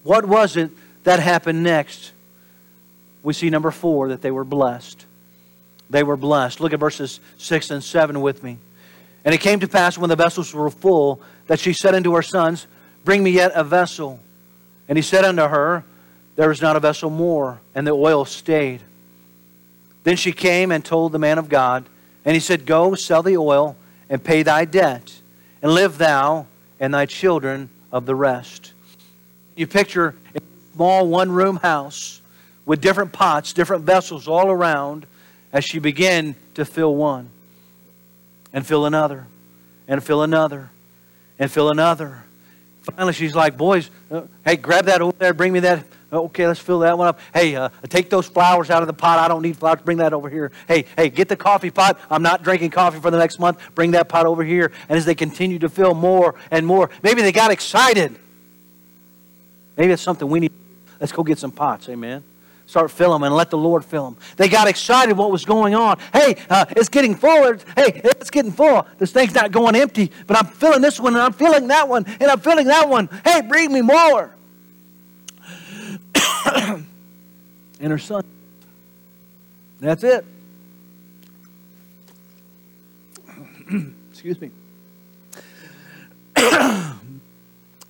What 0.03 0.25
was 0.25 0.57
it 0.57 0.71
that 1.03 1.19
happened 1.19 1.61
next? 1.61 2.11
We 3.21 3.33
see 3.33 3.51
number 3.51 3.69
four 3.69 4.09
that 4.09 4.23
they 4.23 4.31
were 4.31 4.43
blessed. 4.43 5.05
They 5.89 6.03
were 6.03 6.17
blessed. 6.17 6.59
Look 6.59 6.73
at 6.73 6.79
verses 6.79 7.19
6 7.37 7.71
and 7.71 7.83
7 7.83 8.21
with 8.21 8.43
me. 8.43 8.57
And 9.25 9.33
it 9.33 9.41
came 9.41 9.59
to 9.59 9.67
pass 9.67 9.97
when 9.97 10.09
the 10.09 10.15
vessels 10.15 10.53
were 10.53 10.69
full 10.69 11.21
that 11.47 11.59
she 11.59 11.73
said 11.73 11.95
unto 11.95 12.13
her 12.13 12.21
sons, 12.21 12.67
Bring 13.03 13.23
me 13.23 13.31
yet 13.31 13.51
a 13.55 13.63
vessel. 13.63 14.19
And 14.87 14.97
he 14.97 15.01
said 15.01 15.25
unto 15.25 15.43
her, 15.43 15.83
There 16.35 16.51
is 16.51 16.61
not 16.61 16.75
a 16.75 16.79
vessel 16.79 17.09
more. 17.09 17.59
And 17.75 17.85
the 17.85 17.91
oil 17.91 18.25
stayed. 18.25 18.81
Then 20.03 20.15
she 20.15 20.31
came 20.31 20.71
and 20.71 20.83
told 20.83 21.11
the 21.11 21.19
man 21.19 21.37
of 21.37 21.49
God, 21.49 21.85
and 22.23 22.33
he 22.33 22.39
said, 22.39 22.65
Go, 22.65 22.95
sell 22.95 23.23
the 23.23 23.37
oil, 23.37 23.75
and 24.09 24.23
pay 24.23 24.43
thy 24.43 24.65
debt, 24.65 25.21
and 25.61 25.71
live 25.71 25.97
thou 25.97 26.47
and 26.79 26.93
thy 26.93 27.05
children 27.05 27.69
of 27.91 28.05
the 28.05 28.15
rest. 28.15 28.73
You 29.55 29.67
picture 29.67 30.15
a 30.35 30.41
small 30.73 31.07
one 31.07 31.31
room 31.31 31.57
house 31.57 32.21
with 32.65 32.81
different 32.81 33.11
pots, 33.11 33.51
different 33.53 33.83
vessels 33.83 34.27
all 34.27 34.49
around 34.49 35.05
as 35.51 35.63
she 35.63 35.79
began 35.79 36.35
to 36.55 36.65
fill 36.65 36.95
one 36.95 37.29
and 38.53 38.65
fill 38.65 38.85
another 38.85 39.27
and 39.87 40.03
fill 40.03 40.23
another 40.23 40.69
and 41.37 41.51
fill 41.51 41.69
another. 41.69 42.23
Finally, 42.81 43.13
she's 43.13 43.35
like, 43.35 43.57
Boys, 43.57 43.89
uh, 44.11 44.23
hey, 44.45 44.55
grab 44.55 44.85
that 44.85 45.01
over 45.01 45.15
there, 45.17 45.33
bring 45.33 45.53
me 45.53 45.59
that. 45.61 45.83
Okay, 46.11 46.47
let's 46.47 46.59
fill 46.59 46.79
that 46.79 46.97
one 46.97 47.07
up. 47.07 47.19
Hey, 47.33 47.55
uh, 47.55 47.69
take 47.87 48.09
those 48.09 48.25
flowers 48.25 48.71
out 48.71 48.81
of 48.81 48.87
the 48.87 48.93
pot. 48.93 49.19
I 49.19 49.27
don't 49.27 49.43
need 49.43 49.57
flowers. 49.57 49.81
Bring 49.83 49.97
that 49.97 50.11
over 50.11 50.27
here. 50.27 50.51
Hey, 50.67 50.85
hey, 50.97 51.09
get 51.09 51.29
the 51.29 51.35
coffee 51.35 51.69
pot. 51.69 51.99
I'm 52.09 52.23
not 52.23 52.41
drinking 52.41 52.71
coffee 52.71 52.99
for 52.99 53.11
the 53.11 53.19
next 53.19 53.37
month. 53.37 53.59
Bring 53.75 53.91
that 53.91 54.09
pot 54.09 54.25
over 54.25 54.43
here. 54.43 54.71
And 54.87 54.97
as 54.97 55.05
they 55.05 55.13
continue 55.13 55.59
to 55.59 55.69
fill 55.69 55.93
more 55.93 56.33
and 56.49 56.65
more, 56.65 56.89
maybe 57.03 57.21
they 57.21 57.31
got 57.31 57.51
excited. 57.51 58.15
Maybe 59.77 59.93
it's 59.93 60.01
something 60.01 60.27
we 60.27 60.39
need. 60.39 60.51
Let's 60.99 61.11
go 61.11 61.21
get 61.21 61.37
some 61.37 61.51
pots. 61.51 61.87
Amen 61.89 62.23
start 62.69 62.91
filling 62.91 63.15
them 63.15 63.23
and 63.23 63.35
let 63.35 63.49
the 63.49 63.57
Lord 63.57 63.83
fill 63.83 64.05
them. 64.05 64.17
They 64.37 64.47
got 64.47 64.67
excited 64.67 65.17
what 65.17 65.31
was 65.31 65.43
going 65.43 65.73
on. 65.73 65.97
Hey, 66.13 66.35
uh, 66.51 66.65
it's 66.69 66.87
getting 66.87 67.15
full. 67.15 67.57
Hey, 67.75 67.99
it's 68.03 68.29
getting 68.29 68.51
full. 68.51 68.85
This 68.99 69.11
thing's 69.11 69.33
not 69.33 69.51
going 69.51 69.75
empty, 69.75 70.11
but 70.27 70.37
I'm 70.37 70.45
filling 70.45 70.81
this 70.81 70.99
one 70.99 71.15
and 71.15 71.23
I'm 71.23 71.33
filling 71.33 71.67
that 71.69 71.89
one 71.89 72.05
and 72.05 72.29
I'm 72.29 72.39
filling 72.39 72.67
that 72.67 72.87
one. 72.87 73.09
Hey, 73.25 73.41
bring 73.41 73.73
me 73.73 73.81
more. 73.81 74.35
and 76.45 76.85
her 77.81 77.97
son. 77.97 78.23
That's 79.79 80.03
it. 80.03 80.23
Excuse 84.11 84.39
me. 84.39 84.51
he 86.37 86.43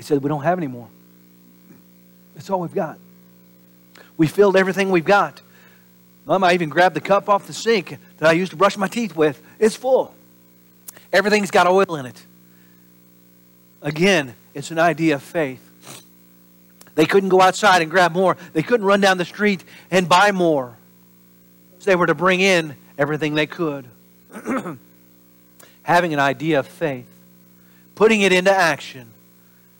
said, 0.03 0.23
We 0.23 0.29
don't 0.29 0.43
have 0.43 0.57
any 0.57 0.67
more. 0.67 0.87
That's 2.33 2.49
all 2.49 2.61
we've 2.61 2.73
got. 2.73 2.97
We 4.19 4.27
filled 4.27 4.57
everything 4.57 4.91
we've 4.91 5.05
got. 5.05 5.41
Mom, 6.25 6.43
I 6.43 6.53
even 6.53 6.67
grabbed 6.67 6.93
the 6.93 7.01
cup 7.01 7.29
off 7.29 7.47
the 7.47 7.53
sink 7.53 7.97
that 8.17 8.29
I 8.29 8.33
used 8.33 8.51
to 8.51 8.57
brush 8.57 8.75
my 8.75 8.89
teeth 8.89 9.15
with. 9.15 9.41
It's 9.59 9.77
full. 9.77 10.13
Everything's 11.13 11.51
got 11.51 11.67
oil 11.67 11.95
in 11.95 12.05
it. 12.05 12.21
Again, 13.81 14.35
it's 14.53 14.71
an 14.71 14.77
idea 14.77 15.15
of 15.15 15.23
faith. 15.23 15.65
They 16.95 17.05
couldn't 17.05 17.29
go 17.29 17.39
outside 17.39 17.81
and 17.81 17.89
grab 17.89 18.11
more. 18.11 18.35
They 18.51 18.61
couldn't 18.61 18.85
run 18.85 18.99
down 18.99 19.17
the 19.17 19.25
street 19.25 19.63
and 19.89 20.09
buy 20.09 20.33
more. 20.33 20.75
They 21.85 21.95
were 21.95 22.07
to 22.07 22.13
bring 22.13 22.41
in 22.41 22.75
everything 22.97 23.35
they 23.35 23.47
could. 23.47 23.85
Having 25.83 26.13
an 26.13 26.19
idea 26.19 26.59
of 26.59 26.67
faith, 26.67 27.07
putting 27.95 28.19
it 28.19 28.33
into 28.33 28.51
action, 28.51 29.07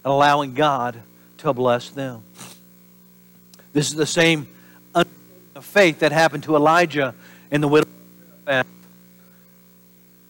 and 0.04 0.14
allowing 0.14 0.54
God 0.54 1.02
to 1.40 1.54
bless 1.54 1.90
them. 1.90 2.24
This 3.74 3.90
is 3.90 3.96
the 3.96 4.06
same 4.06 4.48
faith 5.62 6.00
that 6.00 6.12
happened 6.12 6.44
to 6.44 6.56
Elijah 6.56 7.14
in 7.52 7.62
the 7.62 7.68
widow. 7.68 7.88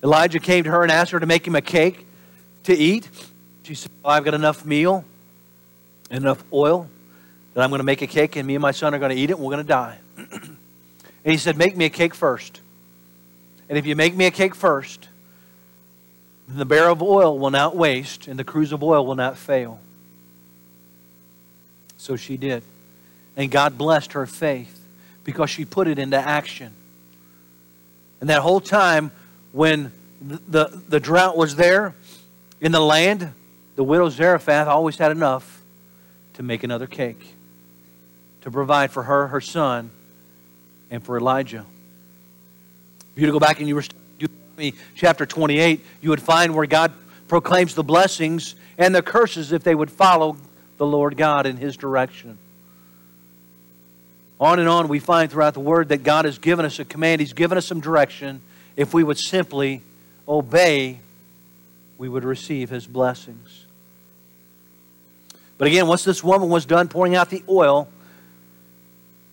Elijah 0.03 0.39
came 0.39 0.63
to 0.63 0.71
her 0.71 0.83
and 0.83 0.91
asked 0.91 1.11
her 1.11 1.19
to 1.19 1.25
make 1.25 1.45
him 1.45 1.55
a 1.55 1.61
cake 1.61 2.05
to 2.63 2.73
eat. 2.73 3.09
She 3.63 3.75
said, 3.75 3.91
well, 4.03 4.13
I've 4.13 4.23
got 4.23 4.33
enough 4.33 4.65
meal 4.65 5.03
and 6.09 6.23
enough 6.23 6.43
oil 6.51 6.89
that 7.53 7.63
I'm 7.63 7.69
going 7.69 7.79
to 7.79 7.85
make 7.85 8.01
a 8.01 8.07
cake, 8.07 8.35
and 8.35 8.47
me 8.47 8.55
and 8.55 8.61
my 8.61 8.71
son 8.71 8.93
are 8.93 8.99
going 8.99 9.15
to 9.15 9.17
eat 9.17 9.29
it, 9.29 9.33
and 9.33 9.43
we're 9.43 9.51
going 9.51 9.65
to 9.65 9.67
die. 9.67 9.97
and 10.17 10.57
he 11.23 11.37
said, 11.37 11.57
Make 11.57 11.75
me 11.75 11.85
a 11.85 11.89
cake 11.89 12.15
first. 12.15 12.61
And 13.67 13.77
if 13.77 13.85
you 13.85 13.95
make 13.95 14.15
me 14.15 14.25
a 14.25 14.31
cake 14.31 14.55
first, 14.55 15.07
then 16.47 16.57
the 16.57 16.65
barrel 16.65 16.93
of 16.93 17.03
oil 17.03 17.37
will 17.37 17.51
not 17.51 17.75
waste, 17.75 18.27
and 18.27 18.39
the 18.39 18.43
cruse 18.43 18.71
of 18.71 18.81
oil 18.81 19.05
will 19.05 19.15
not 19.15 19.37
fail. 19.37 19.79
So 21.97 22.15
she 22.15 22.37
did. 22.37 22.63
And 23.39 23.49
God 23.49 23.77
blessed 23.77 24.13
her 24.13 24.25
faith 24.25 24.85
because 25.23 25.49
she 25.49 25.63
put 25.63 25.87
it 25.87 25.97
into 25.97 26.17
action. 26.17 26.73
And 28.19 28.29
that 28.29 28.41
whole 28.41 28.59
time 28.59 29.11
when 29.53 29.93
the, 30.21 30.65
the, 30.89 30.99
drought 30.99 31.37
was 31.37 31.55
there 31.55 31.95
in 32.59 32.73
the 32.73 32.81
land, 32.81 33.31
the 33.77 33.83
widow 33.85 34.09
Zarephath 34.09 34.67
always 34.67 34.97
had 34.97 35.13
enough 35.13 35.61
to 36.33 36.43
make 36.43 36.63
another 36.65 36.85
cake 36.85 37.33
to 38.41 38.51
provide 38.51 38.91
for 38.91 39.03
her, 39.03 39.27
her 39.27 39.39
son, 39.39 39.89
and 40.91 41.01
for 41.01 41.17
Elijah. 41.17 41.65
If 43.15 43.21
you 43.21 43.25
to 43.25 43.31
go 43.31 43.39
back 43.39 43.59
and 43.59 43.69
you 43.69 43.75
were 43.75 43.85
Deuteronomy 44.17 44.73
chapter 44.95 45.25
28, 45.25 45.85
you 46.01 46.09
would 46.09 46.21
find 46.21 46.53
where 46.53 46.67
God 46.67 46.91
proclaims 47.29 47.73
the 47.73 47.85
blessings 47.85 48.55
and 48.77 48.93
the 48.93 49.01
curses 49.01 49.53
if 49.53 49.63
they 49.63 49.75
would 49.75 49.89
follow 49.89 50.35
the 50.75 50.85
Lord 50.85 51.15
God 51.15 51.45
in 51.45 51.55
his 51.55 51.77
direction. 51.77 52.37
On 54.39 54.57
and 54.59 54.69
on, 54.69 54.87
we 54.87 54.99
find 54.99 55.29
throughout 55.29 55.53
the 55.53 55.59
Word 55.59 55.89
that 55.89 56.03
God 56.03 56.25
has 56.25 56.39
given 56.39 56.65
us 56.65 56.79
a 56.79 56.85
command, 56.85 57.19
He's 57.19 57.33
given 57.33 57.57
us 57.57 57.65
some 57.65 57.81
direction. 57.81 58.41
If 58.75 58.93
we 58.93 59.03
would 59.03 59.17
simply 59.17 59.81
obey, 60.27 60.99
we 61.97 62.07
would 62.07 62.23
receive 62.23 62.69
His 62.69 62.87
blessings. 62.87 63.65
But 65.57 65.67
again, 65.67 65.87
once 65.87 66.05
this 66.05 66.23
woman 66.23 66.47
was 66.49 66.65
done 66.65 66.87
pouring 66.87 67.15
out 67.15 67.29
the 67.29 67.43
oil, 67.49 67.89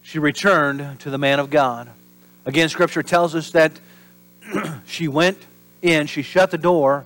she 0.02 0.18
returned 0.18 1.00
to 1.00 1.10
the 1.10 1.18
man 1.18 1.38
of 1.38 1.50
God. 1.50 1.88
Again, 2.44 2.68
Scripture 2.68 3.02
tells 3.02 3.34
us 3.34 3.52
that 3.52 3.72
she 4.86 5.06
went 5.06 5.38
in, 5.82 6.08
she 6.08 6.22
shut 6.22 6.50
the 6.50 6.58
door, 6.58 7.04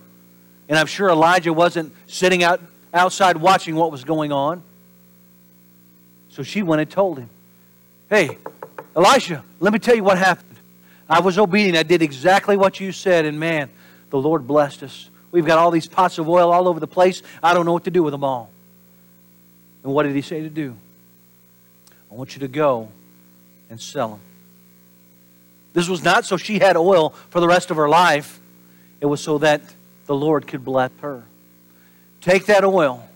and 0.68 0.78
I'm 0.78 0.86
sure 0.86 1.10
Elijah 1.10 1.52
wasn't 1.52 1.94
sitting 2.06 2.42
out 2.42 2.62
outside 2.94 3.36
watching 3.36 3.74
what 3.74 3.92
was 3.92 4.04
going 4.04 4.32
on. 4.32 4.62
So 6.30 6.42
she 6.42 6.62
went 6.62 6.80
and 6.80 6.90
told 6.90 7.18
him. 7.18 7.28
Hey, 8.10 8.36
Elisha, 8.94 9.42
let 9.60 9.72
me 9.72 9.78
tell 9.78 9.96
you 9.96 10.04
what 10.04 10.18
happened. 10.18 10.58
I 11.08 11.20
was 11.20 11.38
obedient. 11.38 11.78
I 11.78 11.84
did 11.84 12.02
exactly 12.02 12.58
what 12.58 12.80
you 12.80 12.92
said, 12.92 13.24
and 13.24 13.40
man, 13.40 13.70
the 14.10 14.18
Lord 14.18 14.46
blessed 14.46 14.82
us 14.82 15.10
We've 15.32 15.46
got 15.46 15.58
all 15.58 15.70
these 15.70 15.86
pots 15.86 16.18
of 16.18 16.28
oil 16.28 16.50
all 16.52 16.66
over 16.68 16.80
the 16.80 16.86
place. 16.86 17.22
I 17.42 17.54
don't 17.54 17.64
know 17.64 17.72
what 17.72 17.84
to 17.84 17.90
do 17.90 18.02
with 18.02 18.12
them 18.12 18.24
all. 18.24 18.50
And 19.82 19.92
what 19.92 20.02
did 20.02 20.14
he 20.14 20.22
say 20.22 20.40
to 20.40 20.50
do? 20.50 20.76
I 22.10 22.14
want 22.14 22.34
you 22.34 22.40
to 22.40 22.48
go 22.48 22.90
and 23.68 23.80
sell 23.80 24.08
them. 24.08 24.20
This 25.72 25.88
was 25.88 26.02
not 26.02 26.24
so 26.24 26.36
she 26.36 26.58
had 26.58 26.76
oil 26.76 27.10
for 27.30 27.38
the 27.40 27.46
rest 27.46 27.70
of 27.70 27.76
her 27.76 27.88
life, 27.88 28.40
it 29.00 29.06
was 29.06 29.20
so 29.20 29.38
that 29.38 29.62
the 30.06 30.14
Lord 30.14 30.46
could 30.46 30.64
bless 30.64 30.90
her. 31.00 31.22
Take 32.20 32.46
that 32.46 32.64
oil 32.64 33.08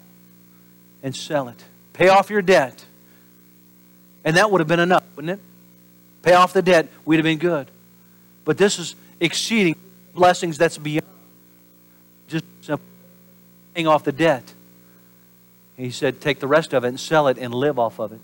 and 1.03 1.15
sell 1.15 1.49
it. 1.49 1.63
Pay 1.93 2.09
off 2.09 2.31
your 2.31 2.41
debt. 2.41 2.85
And 4.25 4.37
that 4.37 4.51
would 4.51 4.61
have 4.61 4.69
been 4.69 4.81
enough, 4.81 5.05
wouldn't 5.17 5.39
it? 5.39 5.45
Pay 6.23 6.33
off 6.33 6.53
the 6.53 6.63
debt, 6.63 6.89
we'd 7.05 7.17
have 7.17 7.25
been 7.25 7.39
good. 7.39 7.69
But 8.45 8.57
this 8.57 8.79
is 8.79 8.95
exceeding 9.21 9.77
blessings 10.15 10.59
that's 10.59 10.79
beyond 10.79 11.05
just 12.29 12.45
paying 13.75 13.87
off 13.87 14.05
the 14.05 14.13
debt. 14.13 14.53
He 15.77 15.91
said, 15.91 16.21
take 16.21 16.41
the 16.41 16.47
rest 16.47 16.73
of 16.73 16.85
it 16.85 16.89
and 16.89 17.01
sell 17.01 17.29
it 17.29 17.37
and 17.37 17.53
live 17.53 17.79
off 17.79 17.99
of 17.99 18.13
it. 18.13 18.21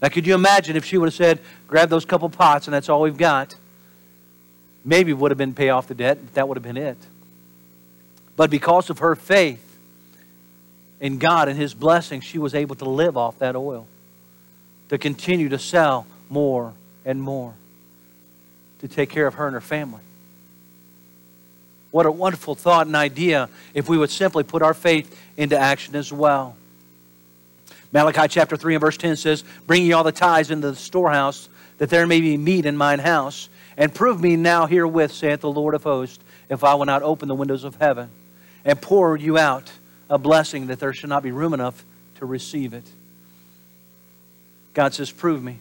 Now, 0.00 0.08
could 0.08 0.26
you 0.26 0.34
imagine 0.34 0.76
if 0.76 0.84
she 0.84 0.98
would 0.98 1.06
have 1.06 1.14
said, 1.14 1.40
grab 1.66 1.88
those 1.88 2.04
couple 2.04 2.28
pots 2.28 2.66
and 2.66 2.74
that's 2.74 2.88
all 2.88 3.00
we've 3.00 3.16
got? 3.16 3.54
Maybe 4.84 5.10
it 5.10 5.14
would 5.14 5.30
have 5.30 5.38
been 5.38 5.54
pay 5.54 5.70
off 5.70 5.88
the 5.88 5.94
debt, 5.94 6.18
but 6.22 6.34
that 6.34 6.46
would 6.48 6.56
have 6.56 6.62
been 6.62 6.76
it. 6.76 6.98
But 8.36 8.50
because 8.50 8.90
of 8.90 8.98
her 8.98 9.16
faith 9.16 9.78
in 11.00 11.18
God 11.18 11.48
and 11.48 11.58
His 11.58 11.74
blessing, 11.74 12.20
she 12.20 12.38
was 12.38 12.54
able 12.54 12.76
to 12.76 12.84
live 12.84 13.16
off 13.16 13.38
that 13.38 13.56
oil, 13.56 13.86
to 14.94 14.98
continue 14.98 15.48
to 15.48 15.58
sell 15.58 16.06
more 16.30 16.72
and 17.04 17.20
more, 17.20 17.52
to 18.78 18.86
take 18.86 19.10
care 19.10 19.26
of 19.26 19.34
her 19.34 19.46
and 19.48 19.54
her 19.54 19.60
family. 19.60 20.00
What 21.90 22.06
a 22.06 22.12
wonderful 22.12 22.54
thought 22.54 22.86
and 22.86 22.94
idea 22.94 23.48
if 23.74 23.88
we 23.88 23.98
would 23.98 24.10
simply 24.10 24.44
put 24.44 24.62
our 24.62 24.72
faith 24.72 25.20
into 25.36 25.58
action 25.58 25.96
as 25.96 26.12
well. 26.12 26.54
Malachi 27.90 28.28
chapter 28.28 28.56
3 28.56 28.76
and 28.76 28.80
verse 28.80 28.96
10 28.96 29.16
says, 29.16 29.42
Bring 29.66 29.82
ye 29.82 29.92
all 29.92 30.04
the 30.04 30.12
tithes 30.12 30.52
into 30.52 30.70
the 30.70 30.76
storehouse, 30.76 31.48
that 31.78 31.90
there 31.90 32.06
may 32.06 32.20
be 32.20 32.36
meat 32.36 32.64
in 32.64 32.76
mine 32.76 33.00
house. 33.00 33.48
And 33.76 33.92
prove 33.92 34.20
me 34.20 34.36
now 34.36 34.66
herewith, 34.66 35.10
saith 35.10 35.40
the 35.40 35.50
Lord 35.50 35.74
of 35.74 35.82
hosts, 35.82 36.22
if 36.48 36.62
I 36.62 36.74
will 36.74 36.86
not 36.86 37.02
open 37.02 37.26
the 37.26 37.34
windows 37.34 37.64
of 37.64 37.74
heaven 37.76 38.10
and 38.64 38.80
pour 38.80 39.16
you 39.16 39.38
out 39.38 39.72
a 40.08 40.18
blessing 40.18 40.68
that 40.68 40.78
there 40.78 40.92
should 40.92 41.08
not 41.08 41.24
be 41.24 41.32
room 41.32 41.52
enough 41.52 41.84
to 42.20 42.26
receive 42.26 42.74
it. 42.74 42.84
God 44.74 44.92
says, 44.92 45.10
Prove 45.10 45.42
me. 45.42 45.58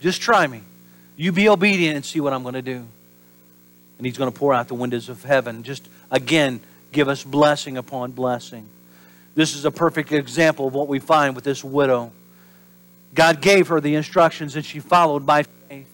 Just 0.00 0.20
try 0.20 0.46
me. 0.46 0.62
You 1.16 1.32
be 1.32 1.48
obedient 1.48 1.96
and 1.96 2.04
see 2.04 2.20
what 2.20 2.32
I'm 2.32 2.42
going 2.42 2.54
to 2.54 2.62
do. 2.62 2.84
And 3.96 4.06
He's 4.06 4.18
going 4.18 4.30
to 4.30 4.38
pour 4.38 4.52
out 4.52 4.68
the 4.68 4.74
windows 4.74 5.08
of 5.08 5.24
heaven. 5.24 5.62
Just 5.62 5.88
again, 6.10 6.60
give 6.92 7.08
us 7.08 7.24
blessing 7.24 7.78
upon 7.78 8.12
blessing. 8.12 8.68
This 9.34 9.54
is 9.54 9.64
a 9.64 9.70
perfect 9.70 10.12
example 10.12 10.66
of 10.66 10.74
what 10.74 10.88
we 10.88 10.98
find 10.98 11.34
with 11.34 11.44
this 11.44 11.62
widow. 11.62 12.10
God 13.14 13.40
gave 13.40 13.68
her 13.68 13.80
the 13.80 13.94
instructions 13.94 14.56
and 14.56 14.64
she 14.64 14.80
followed 14.80 15.24
by 15.24 15.42
faith. 15.42 15.88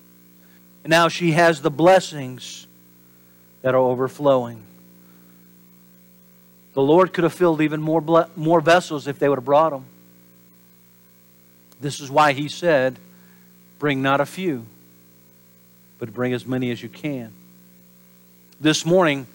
And 0.85 0.90
now 0.90 1.09
she 1.09 1.33
has 1.33 1.62
the 1.62 1.71
blessings 1.71 2.66
that 3.62 3.75
are 3.75 3.81
overflowing. 3.81 4.62
The 6.75 6.83
Lord 6.83 7.12
could 7.12 7.25
have 7.25 7.33
filled 7.33 7.61
even 7.61 7.81
more, 7.81 8.01
ble- 8.01 8.31
more 8.35 8.61
vessels 8.61 9.07
if 9.07 9.18
they 9.18 9.29
would 9.29 9.38
have 9.38 9.45
brought 9.45 9.71
them. 9.71 9.85
This 11.83 12.01
is 12.01 12.11
why 12.11 12.33
He 12.33 12.49
said, 12.49 12.99
Bring 13.79 14.01
not 14.01 14.21
a 14.21 14.27
few, 14.27 14.64
but 15.99 16.14
bring 16.14 16.33
as 16.33 16.47
many 16.47 16.71
as 16.71 16.81
you 16.81 16.88
can. 16.88 17.33
This 18.61 18.87
morning, 18.87 19.27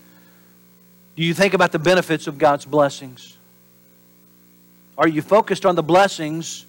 do 1.18 1.24
you 1.24 1.34
think 1.34 1.54
about 1.54 1.74
the 1.74 1.80
benefits 1.80 2.28
of 2.28 2.38
God's 2.38 2.64
blessings? 2.64 3.36
Are 4.98 5.08
you 5.08 5.22
focused 5.22 5.66
on 5.66 5.76
the 5.76 5.84
blessings, 5.84 6.66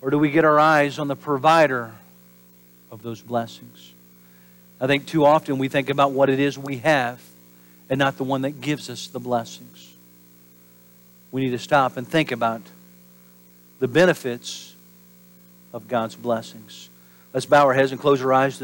or 0.00 0.08
do 0.08 0.18
we 0.18 0.30
get 0.30 0.46
our 0.46 0.58
eyes 0.58 0.98
on 0.98 1.08
the 1.08 1.16
provider 1.16 1.92
of 2.90 3.02
those 3.02 3.20
blessings? 3.20 3.92
I 4.80 4.86
think 4.86 5.04
too 5.06 5.26
often 5.26 5.58
we 5.58 5.68
think 5.68 5.90
about 5.90 6.12
what 6.12 6.30
it 6.30 6.40
is 6.40 6.58
we 6.58 6.78
have 6.78 7.20
and 7.90 7.98
not 7.98 8.16
the 8.16 8.24
one 8.24 8.42
that 8.42 8.62
gives 8.62 8.88
us 8.88 9.08
the 9.08 9.20
blessings. 9.20 9.94
We 11.30 11.42
need 11.42 11.50
to 11.50 11.58
stop 11.58 11.98
and 11.98 12.08
think 12.08 12.32
about 12.32 12.62
the 13.80 13.88
benefits 13.88 14.74
of 15.72 15.88
God's 15.88 16.14
blessings. 16.14 16.88
Let's 17.32 17.46
bow 17.46 17.66
our 17.66 17.74
heads 17.74 17.92
and 17.92 18.00
close 18.00 18.22
our 18.22 18.32
eyes 18.32 18.52
this 18.52 18.58